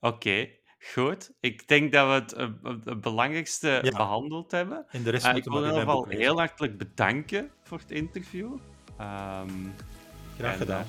[0.00, 0.48] Oké,
[0.92, 1.32] goed.
[1.40, 2.48] Ik denk dat we het, eh,
[2.84, 3.96] het belangrijkste Ja.
[3.96, 4.86] behandeld hebben.
[4.88, 8.58] En de rest Eh, ik wil in ieder geval heel hartelijk bedanken voor het interview.
[8.98, 9.48] Ehm,
[10.38, 10.86] Graag en, gedaan.